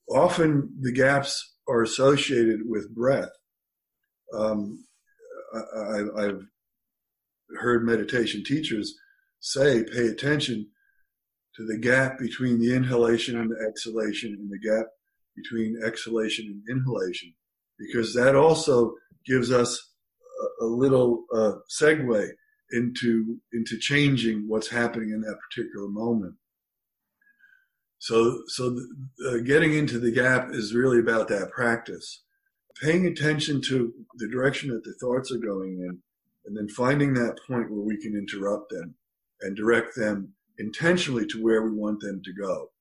Often 0.10 0.69
the 0.82 0.91
gaps 0.91 1.56
are 1.67 1.82
associated 1.82 2.62
with 2.65 2.93
breath. 2.95 3.30
Um, 4.34 4.86
I, 5.54 6.23
have 6.23 6.41
heard 7.60 7.86
meditation 7.86 8.43
teachers 8.43 8.95
say, 9.39 9.84
pay 9.84 10.08
attention 10.08 10.67
to 11.56 11.65
the 11.65 11.78
gap 11.78 12.19
between 12.19 12.60
the 12.60 12.73
inhalation 12.73 13.39
and 13.39 13.50
the 13.50 13.67
exhalation 13.67 14.34
and 14.34 14.50
the 14.50 14.60
gap 14.60 14.88
between 15.36 15.80
exhalation 15.86 16.45
and 16.47 16.78
inhalation, 16.78 17.34
because 17.80 18.13
that 18.13 18.36
also 18.36 18.93
gives 19.26 19.52
us 19.52 19.93
a, 20.62 20.65
a 20.65 20.67
little 20.67 21.26
uh, 21.34 21.54
segue 21.69 22.30
into 22.71 23.39
into 23.53 23.77
changing 23.80 24.47
what's 24.47 24.69
happening 24.69 25.12
in 25.12 25.21
that 25.21 25.38
particular 25.49 25.88
moment. 25.88 26.36
So 27.99 28.43
so 28.47 28.71
the, 28.71 28.88
uh, 29.30 29.38
getting 29.43 29.73
into 29.73 29.99
the 29.99 30.12
gap 30.12 30.49
is 30.51 30.75
really 30.75 30.99
about 30.99 31.27
that 31.30 31.51
practice, 31.51 32.23
paying 32.82 33.08
attention 33.08 33.62
to 33.67 33.93
the 34.15 34.27
direction 34.27 34.69
that 34.69 34.84
the 34.84 34.93
thoughts 34.99 35.32
are 35.32 35.39
going 35.39 35.80
in, 35.80 35.99
and 36.45 36.56
then 36.56 36.69
finding 36.69 37.13
that 37.13 37.39
point 37.47 37.71
where 37.71 37.82
we 37.82 38.01
can 38.01 38.15
interrupt 38.15 38.71
them 38.71 38.95
and 39.41 39.56
direct 39.56 39.95
them 39.95 40.34
intentionally 40.60 41.25
to 41.27 41.43
where 41.43 41.63
we 41.63 41.71
want 41.71 41.99
them 42.01 42.21
to 42.23 42.34
go. 42.34 42.71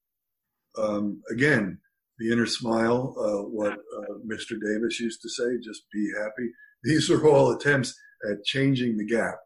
Um, 0.79 1.22
again, 1.31 1.79
the 2.18 2.33
inner 2.33 2.46
smile, 2.46 3.14
uh, 3.18 3.49
what 3.49 3.72
uh, 3.72 4.14
Mr. 4.27 4.59
Davis 4.61 5.01
used 5.01 5.20
to 5.22 5.29
say, 5.29 5.59
just 5.62 5.83
be 5.92 6.11
happy. 6.18 6.51
These 6.83 7.11
are 7.11 7.27
all 7.27 7.53
attempts 7.53 7.94
at 8.31 8.44
changing 8.44 8.96
the 8.96 9.05
gap 9.05 9.37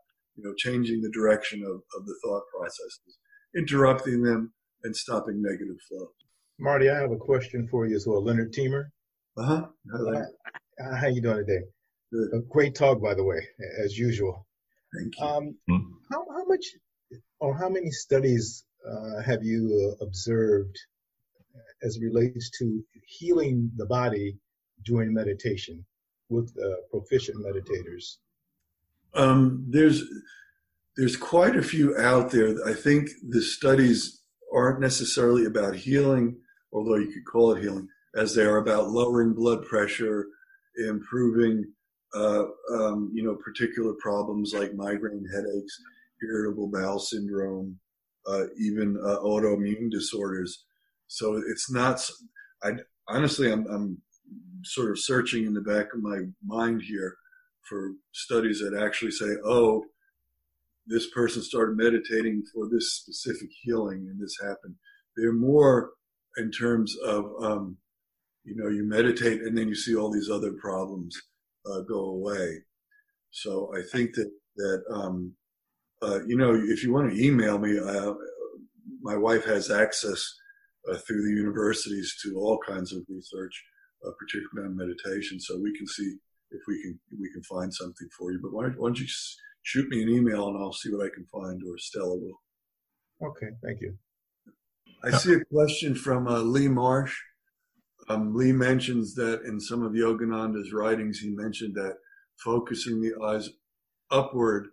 you 0.40 0.48
know, 0.48 0.54
changing 0.56 1.00
the 1.02 1.10
direction 1.10 1.62
of, 1.62 1.82
of 1.98 2.06
the 2.06 2.14
thought 2.22 2.42
processes, 2.56 3.18
interrupting 3.56 4.22
them 4.22 4.52
and 4.84 4.96
stopping 4.96 5.42
negative 5.42 5.76
flow. 5.88 6.08
Marty, 6.58 6.90
I 6.90 6.96
have 6.96 7.12
a 7.12 7.16
question 7.16 7.68
for 7.70 7.86
you 7.86 7.96
as 7.96 8.06
well. 8.06 8.22
Leonard 8.22 8.52
Teamer. 8.52 8.84
Uh-huh. 9.36 9.66
Uh, 9.94 10.96
how 10.96 11.08
you 11.08 11.20
doing 11.20 11.38
today? 11.38 11.64
Good. 12.12 12.28
A 12.34 12.40
great 12.48 12.74
talk, 12.74 13.00
by 13.02 13.14
the 13.14 13.24
way, 13.24 13.40
as 13.84 13.96
usual. 13.96 14.46
Thank 14.96 15.18
you. 15.18 15.26
Um, 15.26 15.56
mm-hmm. 15.70 15.92
how, 16.10 16.24
how 16.30 16.44
much 16.46 16.64
or 17.38 17.56
how 17.56 17.68
many 17.68 17.90
studies 17.90 18.64
uh, 18.88 19.22
have 19.22 19.42
you 19.42 19.96
uh, 20.00 20.04
observed 20.04 20.76
as 21.82 21.98
relates 22.00 22.50
to 22.58 22.82
healing 23.06 23.70
the 23.76 23.86
body 23.86 24.36
during 24.84 25.12
meditation 25.12 25.84
with 26.28 26.52
uh, 26.58 26.76
proficient 26.90 27.38
meditators? 27.38 28.16
Um, 29.14 29.64
there's 29.68 30.04
there's 30.96 31.16
quite 31.16 31.56
a 31.56 31.62
few 31.62 31.96
out 31.96 32.30
there. 32.30 32.54
I 32.66 32.74
think 32.74 33.08
the 33.28 33.42
studies 33.42 34.22
aren't 34.54 34.80
necessarily 34.80 35.46
about 35.46 35.74
healing, 35.74 36.36
although 36.72 36.96
you 36.96 37.12
could 37.12 37.24
call 37.24 37.52
it 37.52 37.62
healing, 37.62 37.88
as 38.16 38.34
they 38.34 38.42
are 38.42 38.58
about 38.58 38.90
lowering 38.90 39.32
blood 39.32 39.64
pressure, 39.64 40.26
improving, 40.76 41.64
uh, 42.14 42.44
um, 42.74 43.10
you 43.14 43.22
know, 43.22 43.36
particular 43.36 43.94
problems 44.00 44.52
like 44.52 44.74
migraine 44.74 45.26
headaches, 45.32 45.80
irritable 46.22 46.68
bowel 46.68 46.98
syndrome, 46.98 47.78
uh, 48.26 48.44
even 48.58 48.96
uh, 49.02 49.16
autoimmune 49.20 49.90
disorders. 49.90 50.64
So 51.06 51.42
it's 51.48 51.70
not. 51.70 52.00
I 52.62 52.72
honestly, 53.08 53.50
I'm, 53.50 53.66
I'm 53.68 54.02
sort 54.64 54.90
of 54.90 54.98
searching 54.98 55.46
in 55.46 55.54
the 55.54 55.60
back 55.60 55.94
of 55.94 56.02
my 56.02 56.20
mind 56.44 56.82
here 56.82 57.16
for 57.68 57.92
studies 58.12 58.60
that 58.60 58.80
actually 58.80 59.10
say, 59.10 59.28
oh, 59.44 59.84
this 60.86 61.08
person 61.10 61.42
started 61.42 61.76
meditating 61.76 62.42
for 62.52 62.68
this 62.68 62.94
specific 62.94 63.48
healing 63.62 64.08
and 64.10 64.20
this 64.20 64.36
happened. 64.42 64.74
They're 65.16 65.32
more 65.32 65.90
in 66.36 66.50
terms 66.50 66.96
of, 67.04 67.24
um, 67.42 67.76
you 68.44 68.56
know, 68.56 68.68
you 68.68 68.84
meditate 68.84 69.42
and 69.42 69.56
then 69.56 69.68
you 69.68 69.74
see 69.74 69.94
all 69.94 70.10
these 70.10 70.30
other 70.30 70.52
problems 70.60 71.16
uh, 71.66 71.80
go 71.82 72.00
away. 72.00 72.58
So 73.30 73.72
I 73.76 73.82
think 73.92 74.14
that 74.14 74.30
that 74.56 74.82
um, 74.92 75.34
uh, 76.02 76.20
you 76.26 76.36
know, 76.36 76.54
if 76.54 76.82
you 76.82 76.92
want 76.92 77.12
to 77.12 77.22
email 77.22 77.58
me, 77.58 77.78
uh, 77.78 78.14
my 79.02 79.16
wife 79.16 79.44
has 79.44 79.70
access 79.70 80.22
uh, 80.90 80.96
through 81.06 81.22
the 81.22 81.34
universities 81.34 82.16
to 82.22 82.36
all 82.36 82.58
kinds 82.66 82.92
of 82.92 83.02
research, 83.08 83.62
uh, 84.06 84.10
particularly 84.18 84.70
on 84.70 84.76
meditation. 84.76 85.38
So 85.38 85.58
we 85.58 85.76
can 85.76 85.86
see 85.86 86.16
if 86.50 86.60
we 86.66 86.82
can 86.82 86.98
we 87.18 87.30
can 87.32 87.42
find 87.42 87.72
something 87.72 88.08
for 88.16 88.32
you. 88.32 88.40
But 88.42 88.52
why 88.52 88.64
don't, 88.64 88.78
why 88.78 88.88
don't 88.88 88.98
you 88.98 89.06
shoot 89.62 89.88
me 89.88 90.02
an 90.02 90.08
email 90.08 90.48
and 90.48 90.58
I'll 90.58 90.72
see 90.72 90.90
what 90.90 91.04
I 91.04 91.14
can 91.14 91.26
find, 91.26 91.60
or 91.66 91.78
Stella 91.78 92.16
will. 92.16 92.40
Okay, 93.22 93.48
thank 93.62 93.80
you. 93.80 93.96
I 95.02 95.10
see 95.16 95.34
a 95.34 95.44
question 95.52 95.94
from 95.94 96.26
uh, 96.26 96.40
Lee 96.40 96.68
Marsh. 96.68 97.16
Um, 98.08 98.34
Lee 98.34 98.52
mentions 98.52 99.14
that 99.14 99.42
in 99.42 99.60
some 99.60 99.82
of 99.82 99.92
Yogananda's 99.92 100.72
writings, 100.72 101.18
he 101.18 101.30
mentioned 101.30 101.74
that 101.76 101.96
focusing 102.42 103.00
the 103.00 103.14
eyes 103.24 103.50
upward 104.10 104.68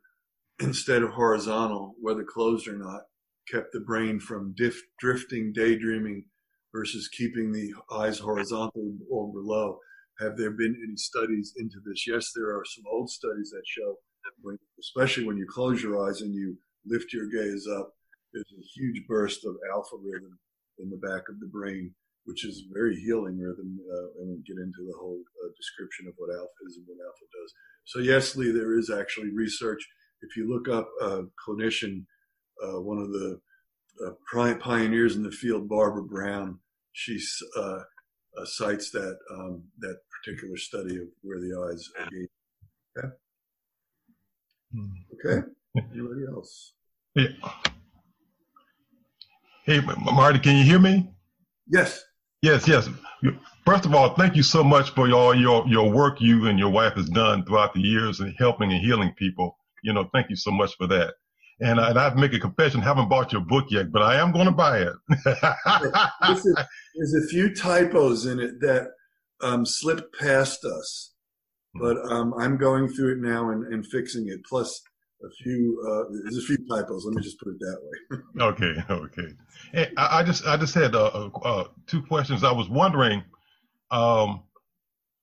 instead 0.59 1.03
of 1.03 1.11
horizontal, 1.11 1.95
whether 2.01 2.23
closed 2.23 2.67
or 2.67 2.77
not, 2.77 3.01
kept 3.49 3.71
the 3.71 3.79
brain 3.81 4.19
from 4.19 4.53
dif- 4.57 4.81
drifting, 4.99 5.53
daydreaming 5.53 6.25
versus 6.73 7.07
keeping 7.07 7.51
the 7.51 7.73
eyes 7.91 8.19
horizontal 8.19 8.93
or 9.09 9.31
below. 9.31 9.79
Have 10.19 10.37
there 10.37 10.51
been 10.51 10.75
any 10.83 10.97
studies 10.97 11.53
into 11.57 11.77
this? 11.85 12.07
Yes, 12.07 12.31
there 12.35 12.49
are 12.49 12.63
some 12.65 12.85
old 12.91 13.09
studies 13.09 13.51
that 13.51 13.63
show, 13.65 13.95
when, 14.41 14.57
especially 14.79 15.25
when 15.25 15.37
you 15.37 15.45
close 15.47 15.81
your 15.81 16.07
eyes 16.07 16.21
and 16.21 16.33
you 16.33 16.57
lift 16.85 17.13
your 17.13 17.27
gaze 17.27 17.67
up, 17.67 17.93
there's 18.33 18.53
a 18.57 18.67
huge 18.75 19.05
burst 19.07 19.45
of 19.45 19.55
alpha 19.73 19.95
rhythm 20.03 20.37
in 20.79 20.89
the 20.89 20.97
back 20.97 21.23
of 21.29 21.39
the 21.39 21.47
brain, 21.47 21.93
which 22.25 22.45
is 22.45 22.65
very 22.73 22.95
healing 22.95 23.39
rhythm. 23.39 23.79
Uh, 23.91 24.19
and 24.19 24.29
we'll 24.29 24.47
get 24.47 24.57
into 24.57 24.85
the 24.85 24.97
whole 24.99 25.21
uh, 25.43 25.49
description 25.55 26.07
of 26.07 26.13
what 26.17 26.33
alpha 26.33 26.61
is 26.67 26.77
and 26.77 26.85
what 26.87 27.05
alpha 27.05 27.25
does. 27.41 27.53
So 27.85 27.99
yes, 27.99 28.35
Lee, 28.35 28.51
there 28.51 28.77
is 28.77 28.89
actually 28.89 29.31
research. 29.33 29.87
If 30.21 30.35
you 30.35 30.49
look 30.49 30.67
up 30.67 30.89
a 31.01 31.23
clinician, 31.47 32.05
uh, 32.63 32.81
one 32.81 32.97
of 32.97 33.11
the 33.11 33.39
uh, 34.05 34.55
pioneers 34.59 35.15
in 35.15 35.23
the 35.23 35.31
field, 35.31 35.69
Barbara 35.69 36.03
Brown, 36.03 36.59
she 36.91 37.19
uh, 37.55 37.81
uh, 38.37 38.45
cites 38.45 38.91
that 38.91 39.17
um, 39.31 39.63
that 39.79 39.97
particular 40.23 40.57
study 40.57 40.97
of 40.97 41.07
where 41.21 41.39
the 41.39 41.69
eyes 41.69 41.89
are 41.99 42.09
gazing. 42.09 42.27
Okay. 42.97 43.07
Hmm. 44.73 44.85
Okay. 45.13 45.47
Anybody 45.93 46.21
else? 46.33 46.73
Yeah. 47.15 47.27
Hey, 49.65 49.81
Marty, 49.81 50.39
can 50.39 50.55
you 50.57 50.63
hear 50.63 50.79
me? 50.79 51.09
Yes. 51.67 52.03
Yes, 52.41 52.67
yes. 52.67 52.89
First 53.65 53.85
of 53.85 53.93
all, 53.93 54.13
thank 54.15 54.35
you 54.35 54.43
so 54.43 54.63
much 54.63 54.91
for 54.91 55.11
all 55.11 55.35
your, 55.35 55.67
your 55.67 55.91
work 55.91 56.21
you 56.21 56.47
and 56.47 56.57
your 56.57 56.69
wife 56.69 56.93
has 56.93 57.09
done 57.09 57.43
throughout 57.43 57.73
the 57.73 57.81
years 57.81 58.19
in 58.19 58.33
helping 58.37 58.71
and 58.71 58.81
healing 58.81 59.13
people. 59.17 59.57
You 59.83 59.93
know, 59.93 60.09
thank 60.13 60.29
you 60.29 60.35
so 60.35 60.51
much 60.51 60.75
for 60.77 60.87
that. 60.87 61.15
And, 61.59 61.79
I, 61.79 61.89
and 61.89 61.99
I 61.99 62.03
have 62.03 62.13
to 62.13 62.19
make 62.19 62.33
a 62.33 62.39
confession, 62.39 62.81
haven't 62.81 63.09
bought 63.09 63.33
your 63.33 63.41
book 63.41 63.65
yet, 63.69 63.91
but 63.91 64.03
I 64.03 64.15
am 64.15 64.31
going 64.31 64.45
to 64.45 64.51
buy 64.51 64.79
it. 64.79 64.93
there's 66.95 67.13
a 67.25 67.27
few 67.27 67.53
typos 67.53 68.27
in 68.27 68.39
it 68.39 68.61
that 68.61 68.91
um, 69.41 69.65
slipped 69.65 70.17
past 70.19 70.63
us, 70.65 71.13
hmm. 71.73 71.81
but 71.81 71.97
um, 72.11 72.33
I'm 72.39 72.57
going 72.57 72.87
through 72.87 73.13
it 73.13 73.19
now 73.19 73.51
and, 73.51 73.71
and 73.73 73.85
fixing 73.85 74.27
it. 74.27 74.41
Plus, 74.47 74.81
a 75.23 75.29
few 75.41 75.83
uh, 75.87 76.13
there's 76.23 76.37
a 76.37 76.41
few 76.41 76.57
typos. 76.69 77.05
Let 77.05 77.15
me 77.15 77.23
just 77.23 77.39
put 77.39 77.49
it 77.49 77.59
that 77.59 77.77
way. 77.81 78.19
okay, 78.45 78.75
okay. 78.89 79.27
Hey, 79.73 79.91
I, 79.97 80.19
I, 80.19 80.23
just 80.23 80.45
I 80.45 80.57
just 80.57 80.75
had 80.75 80.93
uh, 80.93 81.05
uh, 81.07 81.29
uh, 81.43 81.63
two 81.87 82.03
questions. 82.03 82.43
I 82.43 82.51
was 82.51 82.69
wondering, 82.69 83.23
um, 83.89 84.43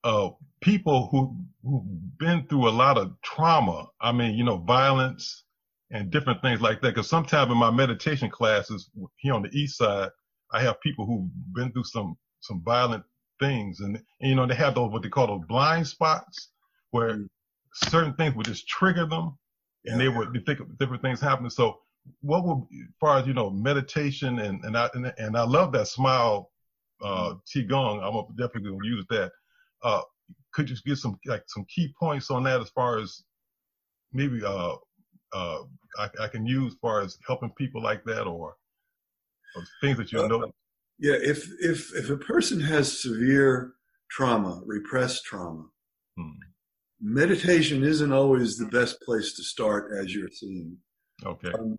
uh, 0.02 0.30
people 0.60 1.08
who 1.12 1.36
who've 1.62 2.18
been 2.18 2.46
through 2.48 2.68
a 2.68 2.70
lot 2.70 2.98
of 2.98 3.12
trauma. 3.22 3.86
I 4.00 4.12
mean, 4.12 4.34
you 4.34 4.44
know, 4.44 4.58
violence 4.58 5.44
and 5.90 6.10
different 6.10 6.42
things 6.42 6.60
like 6.60 6.80
that. 6.82 6.94
Because 6.94 7.08
sometimes 7.08 7.50
in 7.50 7.56
my 7.56 7.70
meditation 7.70 8.30
classes 8.30 8.90
here 9.16 9.34
on 9.34 9.42
the 9.42 9.50
east 9.50 9.78
side, 9.78 10.10
I 10.52 10.60
have 10.62 10.80
people 10.80 11.06
who've 11.06 11.30
been 11.54 11.72
through 11.72 11.84
some 11.84 12.16
some 12.40 12.62
violent 12.64 13.04
things, 13.40 13.80
and, 13.80 13.96
and 13.96 14.30
you 14.30 14.34
know, 14.34 14.46
they 14.46 14.54
have 14.54 14.74
those 14.74 14.92
what 14.92 15.02
they 15.02 15.08
call 15.08 15.26
those 15.26 15.46
blind 15.46 15.86
spots 15.86 16.50
where 16.90 17.16
mm. 17.16 17.28
certain 17.72 18.14
things 18.14 18.34
would 18.34 18.46
just 18.46 18.68
trigger 18.68 19.06
them 19.06 19.36
and 19.86 20.00
they 20.00 20.08
would 20.08 20.32
think 20.46 20.60
of 20.60 20.78
different 20.78 21.02
things 21.02 21.20
happening. 21.20 21.50
So 21.50 21.80
what 22.20 22.44
would, 22.44 22.58
as 22.72 22.94
far 23.00 23.18
as, 23.18 23.26
you 23.26 23.34
know, 23.34 23.50
meditation 23.50 24.38
and, 24.38 24.62
and 24.64 24.76
I, 24.76 24.88
and, 24.94 25.12
and 25.18 25.36
I 25.36 25.44
love 25.44 25.72
that 25.72 25.88
smile, 25.88 26.50
uh, 27.02 27.34
Qigong. 27.52 28.02
I'm 28.02 28.36
definitely 28.36 28.70
going 28.70 28.82
to 28.82 28.88
use 28.88 29.06
that. 29.10 29.32
Uh, 29.82 30.02
could 30.52 30.70
you 30.70 30.76
give 30.86 30.98
some, 30.98 31.18
like 31.26 31.42
some 31.48 31.66
key 31.74 31.92
points 31.98 32.30
on 32.30 32.44
that 32.44 32.60
as 32.60 32.70
far 32.70 32.98
as 32.98 33.24
maybe, 34.12 34.42
uh, 34.44 34.76
uh, 35.32 35.58
I, 35.98 36.08
I 36.20 36.28
can 36.28 36.46
use 36.46 36.74
as 36.74 36.78
far 36.80 37.02
as 37.02 37.18
helping 37.26 37.50
people 37.58 37.82
like 37.82 38.04
that 38.04 38.22
or, 38.22 38.54
or 39.56 39.64
things 39.80 39.98
that 39.98 40.12
you 40.12 40.22
uh, 40.22 40.28
know? 40.28 40.52
Yeah. 40.98 41.16
If, 41.20 41.48
if, 41.60 41.94
if 41.94 42.10
a 42.10 42.16
person 42.16 42.60
has 42.60 43.02
severe 43.02 43.74
trauma, 44.10 44.62
repressed 44.64 45.24
trauma, 45.24 45.66
hmm 46.16 46.30
meditation 47.04 47.84
isn't 47.84 48.12
always 48.12 48.56
the 48.56 48.66
best 48.66 49.00
place 49.02 49.34
to 49.34 49.42
start 49.42 49.92
as 50.00 50.14
you're 50.14 50.28
seeing. 50.30 50.76
Okay. 51.24 51.52
Um, 51.52 51.76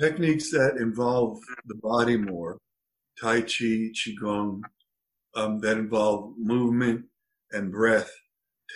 techniques 0.00 0.50
that 0.50 0.76
involve 0.78 1.38
the 1.66 1.76
body 1.76 2.18
more, 2.18 2.58
Tai 3.20 3.40
Chi, 3.40 3.90
Qigong, 3.96 4.60
um, 5.34 5.60
that 5.60 5.78
involve 5.78 6.34
movement 6.36 7.06
and 7.52 7.72
breath 7.72 8.10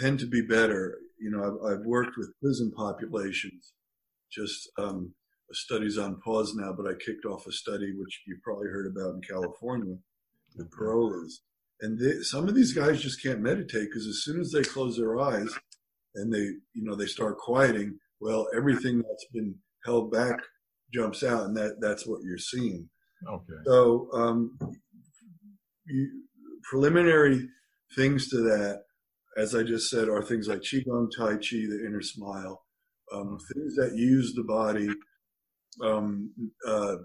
tend 0.00 0.18
to 0.20 0.26
be 0.26 0.40
better. 0.40 0.96
You 1.20 1.30
know, 1.30 1.42
I've, 1.44 1.72
I've 1.72 1.84
worked 1.84 2.16
with 2.16 2.32
prison 2.40 2.72
populations, 2.74 3.74
just 4.32 4.70
um, 4.78 5.12
a 5.50 5.54
study's 5.54 5.98
on 5.98 6.20
pause 6.20 6.54
now, 6.54 6.72
but 6.72 6.86
I 6.86 6.94
kicked 6.94 7.24
off 7.24 7.46
a 7.46 7.52
study 7.52 7.92
which 7.96 8.22
you've 8.26 8.42
probably 8.42 8.68
heard 8.68 8.86
about 8.86 9.14
in 9.14 9.20
California, 9.22 9.96
the 10.56 10.64
parolees. 10.64 11.32
And 11.80 11.98
they, 11.98 12.22
some 12.22 12.48
of 12.48 12.54
these 12.54 12.72
guys 12.72 13.00
just 13.00 13.22
can't 13.22 13.40
meditate 13.40 13.88
because 13.88 14.06
as 14.06 14.22
soon 14.22 14.40
as 14.40 14.52
they 14.52 14.62
close 14.62 14.96
their 14.96 15.18
eyes, 15.18 15.52
and 16.14 16.32
they, 16.32 16.38
you 16.74 16.84
know, 16.84 16.94
they 16.94 17.06
start 17.06 17.38
quieting, 17.38 17.98
well, 18.20 18.48
everything 18.54 18.98
that's 18.98 19.26
been 19.32 19.54
held 19.84 20.10
back 20.10 20.36
jumps 20.92 21.22
out, 21.22 21.44
and 21.44 21.56
that 21.56 21.76
that's 21.80 22.06
what 22.06 22.20
you're 22.22 22.38
seeing. 22.38 22.88
Okay. 23.28 23.62
So, 23.64 24.08
um, 24.12 24.58
you, 25.86 26.08
preliminary 26.68 27.48
things 27.96 28.28
to 28.28 28.38
that, 28.38 28.82
as 29.36 29.54
I 29.54 29.62
just 29.62 29.88
said, 29.88 30.08
are 30.08 30.22
things 30.22 30.48
like 30.48 30.60
qigong, 30.60 31.08
tai 31.16 31.34
chi, 31.34 31.66
the 31.68 31.84
inner 31.86 32.02
smile, 32.02 32.62
um, 33.12 33.38
things 33.54 33.74
that 33.76 33.96
use 33.96 34.34
the 34.34 34.44
body, 34.44 34.88
um, 35.82 36.30
uh, 36.66 36.96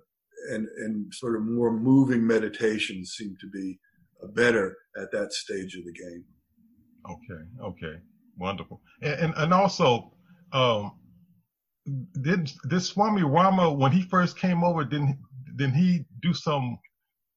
and 0.52 0.68
and 0.78 1.14
sort 1.14 1.36
of 1.36 1.44
more 1.44 1.72
moving 1.72 2.26
meditations 2.26 3.16
seem 3.18 3.36
to 3.40 3.50
be 3.50 3.80
better 4.34 4.76
at 5.02 5.12
that 5.12 5.32
stage 5.34 5.76
of 5.76 5.84
the 5.86 5.94
game. 5.94 6.24
Okay. 7.10 7.42
Okay. 7.64 8.00
Wonderful. 8.38 8.82
And, 9.02 9.20
and, 9.20 9.34
and 9.38 9.54
also, 9.54 10.12
um, 10.52 10.94
did 12.22 12.52
this 12.64 12.88
Swami 12.88 13.24
Rama, 13.24 13.72
when 13.72 13.92
he 13.92 14.02
first 14.02 14.38
came 14.38 14.64
over, 14.64 14.84
didn't, 14.84 15.18
didn't 15.56 15.76
he 15.76 16.06
do 16.22 16.34
some, 16.34 16.78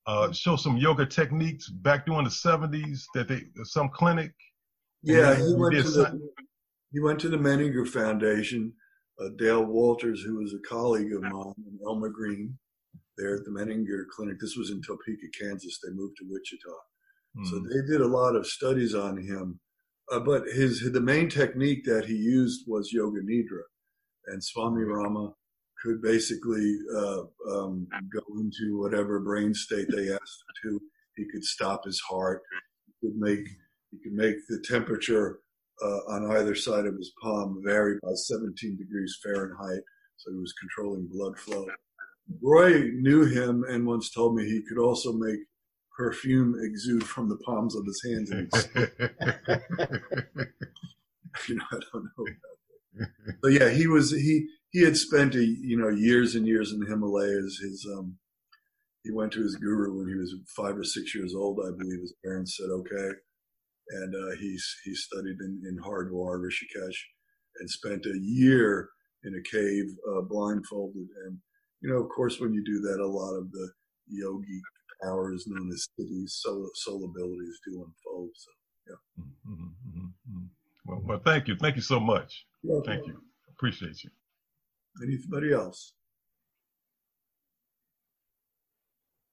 uh, 0.07 0.33
show 0.33 0.57
some 0.57 0.77
yoga 0.77 1.05
techniques 1.05 1.69
back 1.69 2.07
during 2.07 2.25
the 2.25 2.31
seventies 2.31 3.07
that 3.15 3.29
they, 3.29 3.43
some 3.65 3.91
clinic? 3.91 4.33
Yeah, 5.03 5.35
he, 5.35 5.43
he 5.43 5.55
went 5.55 5.75
to 5.75 5.83
the, 5.83 6.21
he 6.93 7.01
went 7.01 7.21
to 7.21 7.29
the 7.29 7.37
Menninger 7.37 7.87
Foundation. 7.87 8.73
Uh, 9.21 9.31
Dale 9.37 9.65
Walters, 9.65 10.23
who 10.23 10.37
was 10.37 10.55
a 10.55 10.69
colleague 10.69 11.13
of 11.13 11.23
mine, 11.23 11.55
and 11.67 11.79
Elmer 11.85 12.09
Green, 12.09 12.57
there 13.17 13.35
at 13.35 13.45
the 13.45 13.51
Menninger 13.51 14.07
Clinic. 14.15 14.39
This 14.41 14.57
was 14.57 14.71
in 14.71 14.81
Topeka, 14.81 15.27
Kansas. 15.41 15.81
They 15.83 15.93
moved 15.93 16.17
to 16.19 16.27
Wichita. 16.29 17.49
So 17.51 17.59
hmm. 17.59 17.69
they 17.69 17.93
did 17.93 18.01
a 18.01 18.07
lot 18.07 18.37
of 18.37 18.47
studies 18.47 18.95
on 18.95 19.17
him 19.17 19.61
uh, 20.11 20.21
but 20.21 20.45
his 20.49 20.91
the 20.93 21.01
main 21.01 21.29
technique 21.29 21.85
that 21.85 22.07
he 22.07 22.15
used 22.15 22.65
was 22.67 22.93
yoga 22.93 23.21
nidra, 23.21 23.63
and 24.29 24.43
Swami 24.43 24.83
Rama 24.85 25.33
could 25.83 26.01
basically 26.03 26.77
uh, 26.97 27.23
um, 27.51 27.87
go 28.13 28.23
into 28.41 28.81
whatever 28.81 29.21
brain 29.21 29.55
state 29.55 29.87
they 29.91 30.11
asked 30.11 30.45
him 30.65 30.71
to. 30.71 30.81
He 31.17 31.27
could 31.31 31.45
stop 31.45 31.85
his 31.85 32.01
heart. 32.09 32.43
He 32.87 33.09
could 33.09 33.17
make 33.19 33.47
he 33.91 33.99
could 34.03 34.15
make 34.15 34.37
the 34.49 34.65
temperature 34.67 35.41
uh, 35.83 36.13
on 36.13 36.31
either 36.37 36.55
side 36.55 36.87
of 36.87 36.97
his 36.97 37.13
palm 37.23 37.61
vary 37.65 37.99
by 38.03 38.13
17 38.15 38.77
degrees 38.77 39.19
Fahrenheit, 39.23 39.83
so 40.17 40.33
he 40.33 40.39
was 40.39 40.53
controlling 40.55 41.09
blood 41.11 41.39
flow. 41.39 41.67
Roy 42.43 42.91
knew 42.93 43.25
him 43.25 43.65
and 43.69 43.87
once 43.87 44.11
told 44.11 44.35
me 44.35 44.45
he 44.45 44.63
could 44.69 44.79
also 44.79 45.13
make 45.13 45.41
perfume 45.97 46.55
exude 46.63 47.05
from 47.05 47.29
the 47.29 47.39
palms 47.39 47.75
of 47.75 47.85
his 47.87 48.03
hands. 48.05 48.31
you 51.49 51.57
know, 51.57 51.65
I 51.73 51.79
don't 51.93 52.05
know. 52.05 52.27
But 53.43 53.53
yeah, 53.53 53.71
he 53.71 53.87
was 53.87 54.11
he 54.11 54.47
he 54.71 54.83
had 54.83 54.97
spent 54.97 55.35
a, 55.35 55.45
you 55.45 55.79
know 55.79 55.89
years 55.89 56.35
and 56.35 56.47
years 56.47 56.73
in 56.73 56.81
the 56.81 56.87
Himalayas. 56.87 57.59
His 57.59 57.87
um, 57.97 58.17
he 59.05 59.13
went 59.13 59.33
to 59.33 59.43
his 59.43 59.57
guru 59.57 59.99
when 59.99 60.09
he 60.09 60.15
was 60.15 60.35
five 60.57 60.77
or 60.77 60.85
six 60.85 61.15
years 61.15 61.35
old. 61.35 61.61
I 61.61 61.71
believe 61.77 62.01
his 62.01 62.15
parents 62.25 62.57
said 62.57 62.71
okay, 62.71 63.11
and 63.91 64.15
uh, 64.15 64.37
he's 64.39 64.67
he 64.85 64.95
studied 64.95 65.39
in, 65.41 65.63
in 65.69 65.79
Hardwar, 65.79 66.41
Rishikesh, 66.41 66.97
and 67.61 67.71
spent 67.71 68.07
a 68.07 68.19
year 68.21 68.91
in 69.25 69.35
a 69.35 69.51
cave 69.51 69.87
uh, 70.11 70.23
blindfolded. 70.23 71.09
And 71.27 71.39
you 71.81 71.91
know, 71.91 72.03
of 72.03 72.09
course, 72.11 72.41
when 72.41 72.53
you 72.53 72.65
do 72.65 72.81
that, 72.81 73.01
a 73.01 73.07
lot 73.07 73.35
of 73.35 73.51
the 73.51 73.71
yogi 74.09 74.61
powers 75.03 75.45
known 75.47 75.71
as 75.73 75.89
siddhis, 75.99 76.31
soul, 76.31 76.69
soul 76.75 77.05
abilities 77.05 77.61
do 77.67 77.73
unfold. 77.85 78.31
So 78.35 78.51
yeah. 78.89 79.25
Mm-hmm, 79.25 79.65
mm-hmm, 79.65 80.07
mm-hmm. 80.07 80.47
Well, 80.87 81.03
well, 81.05 81.21
thank 81.25 81.49
you, 81.49 81.57
thank 81.57 81.77
you 81.77 81.83
so 81.83 82.01
much. 82.01 82.47
Welcome. 82.63 82.93
Thank 82.93 83.07
you, 83.07 83.23
appreciate 83.51 84.03
you. 84.03 84.11
Anybody 85.03 85.53
else? 85.53 85.95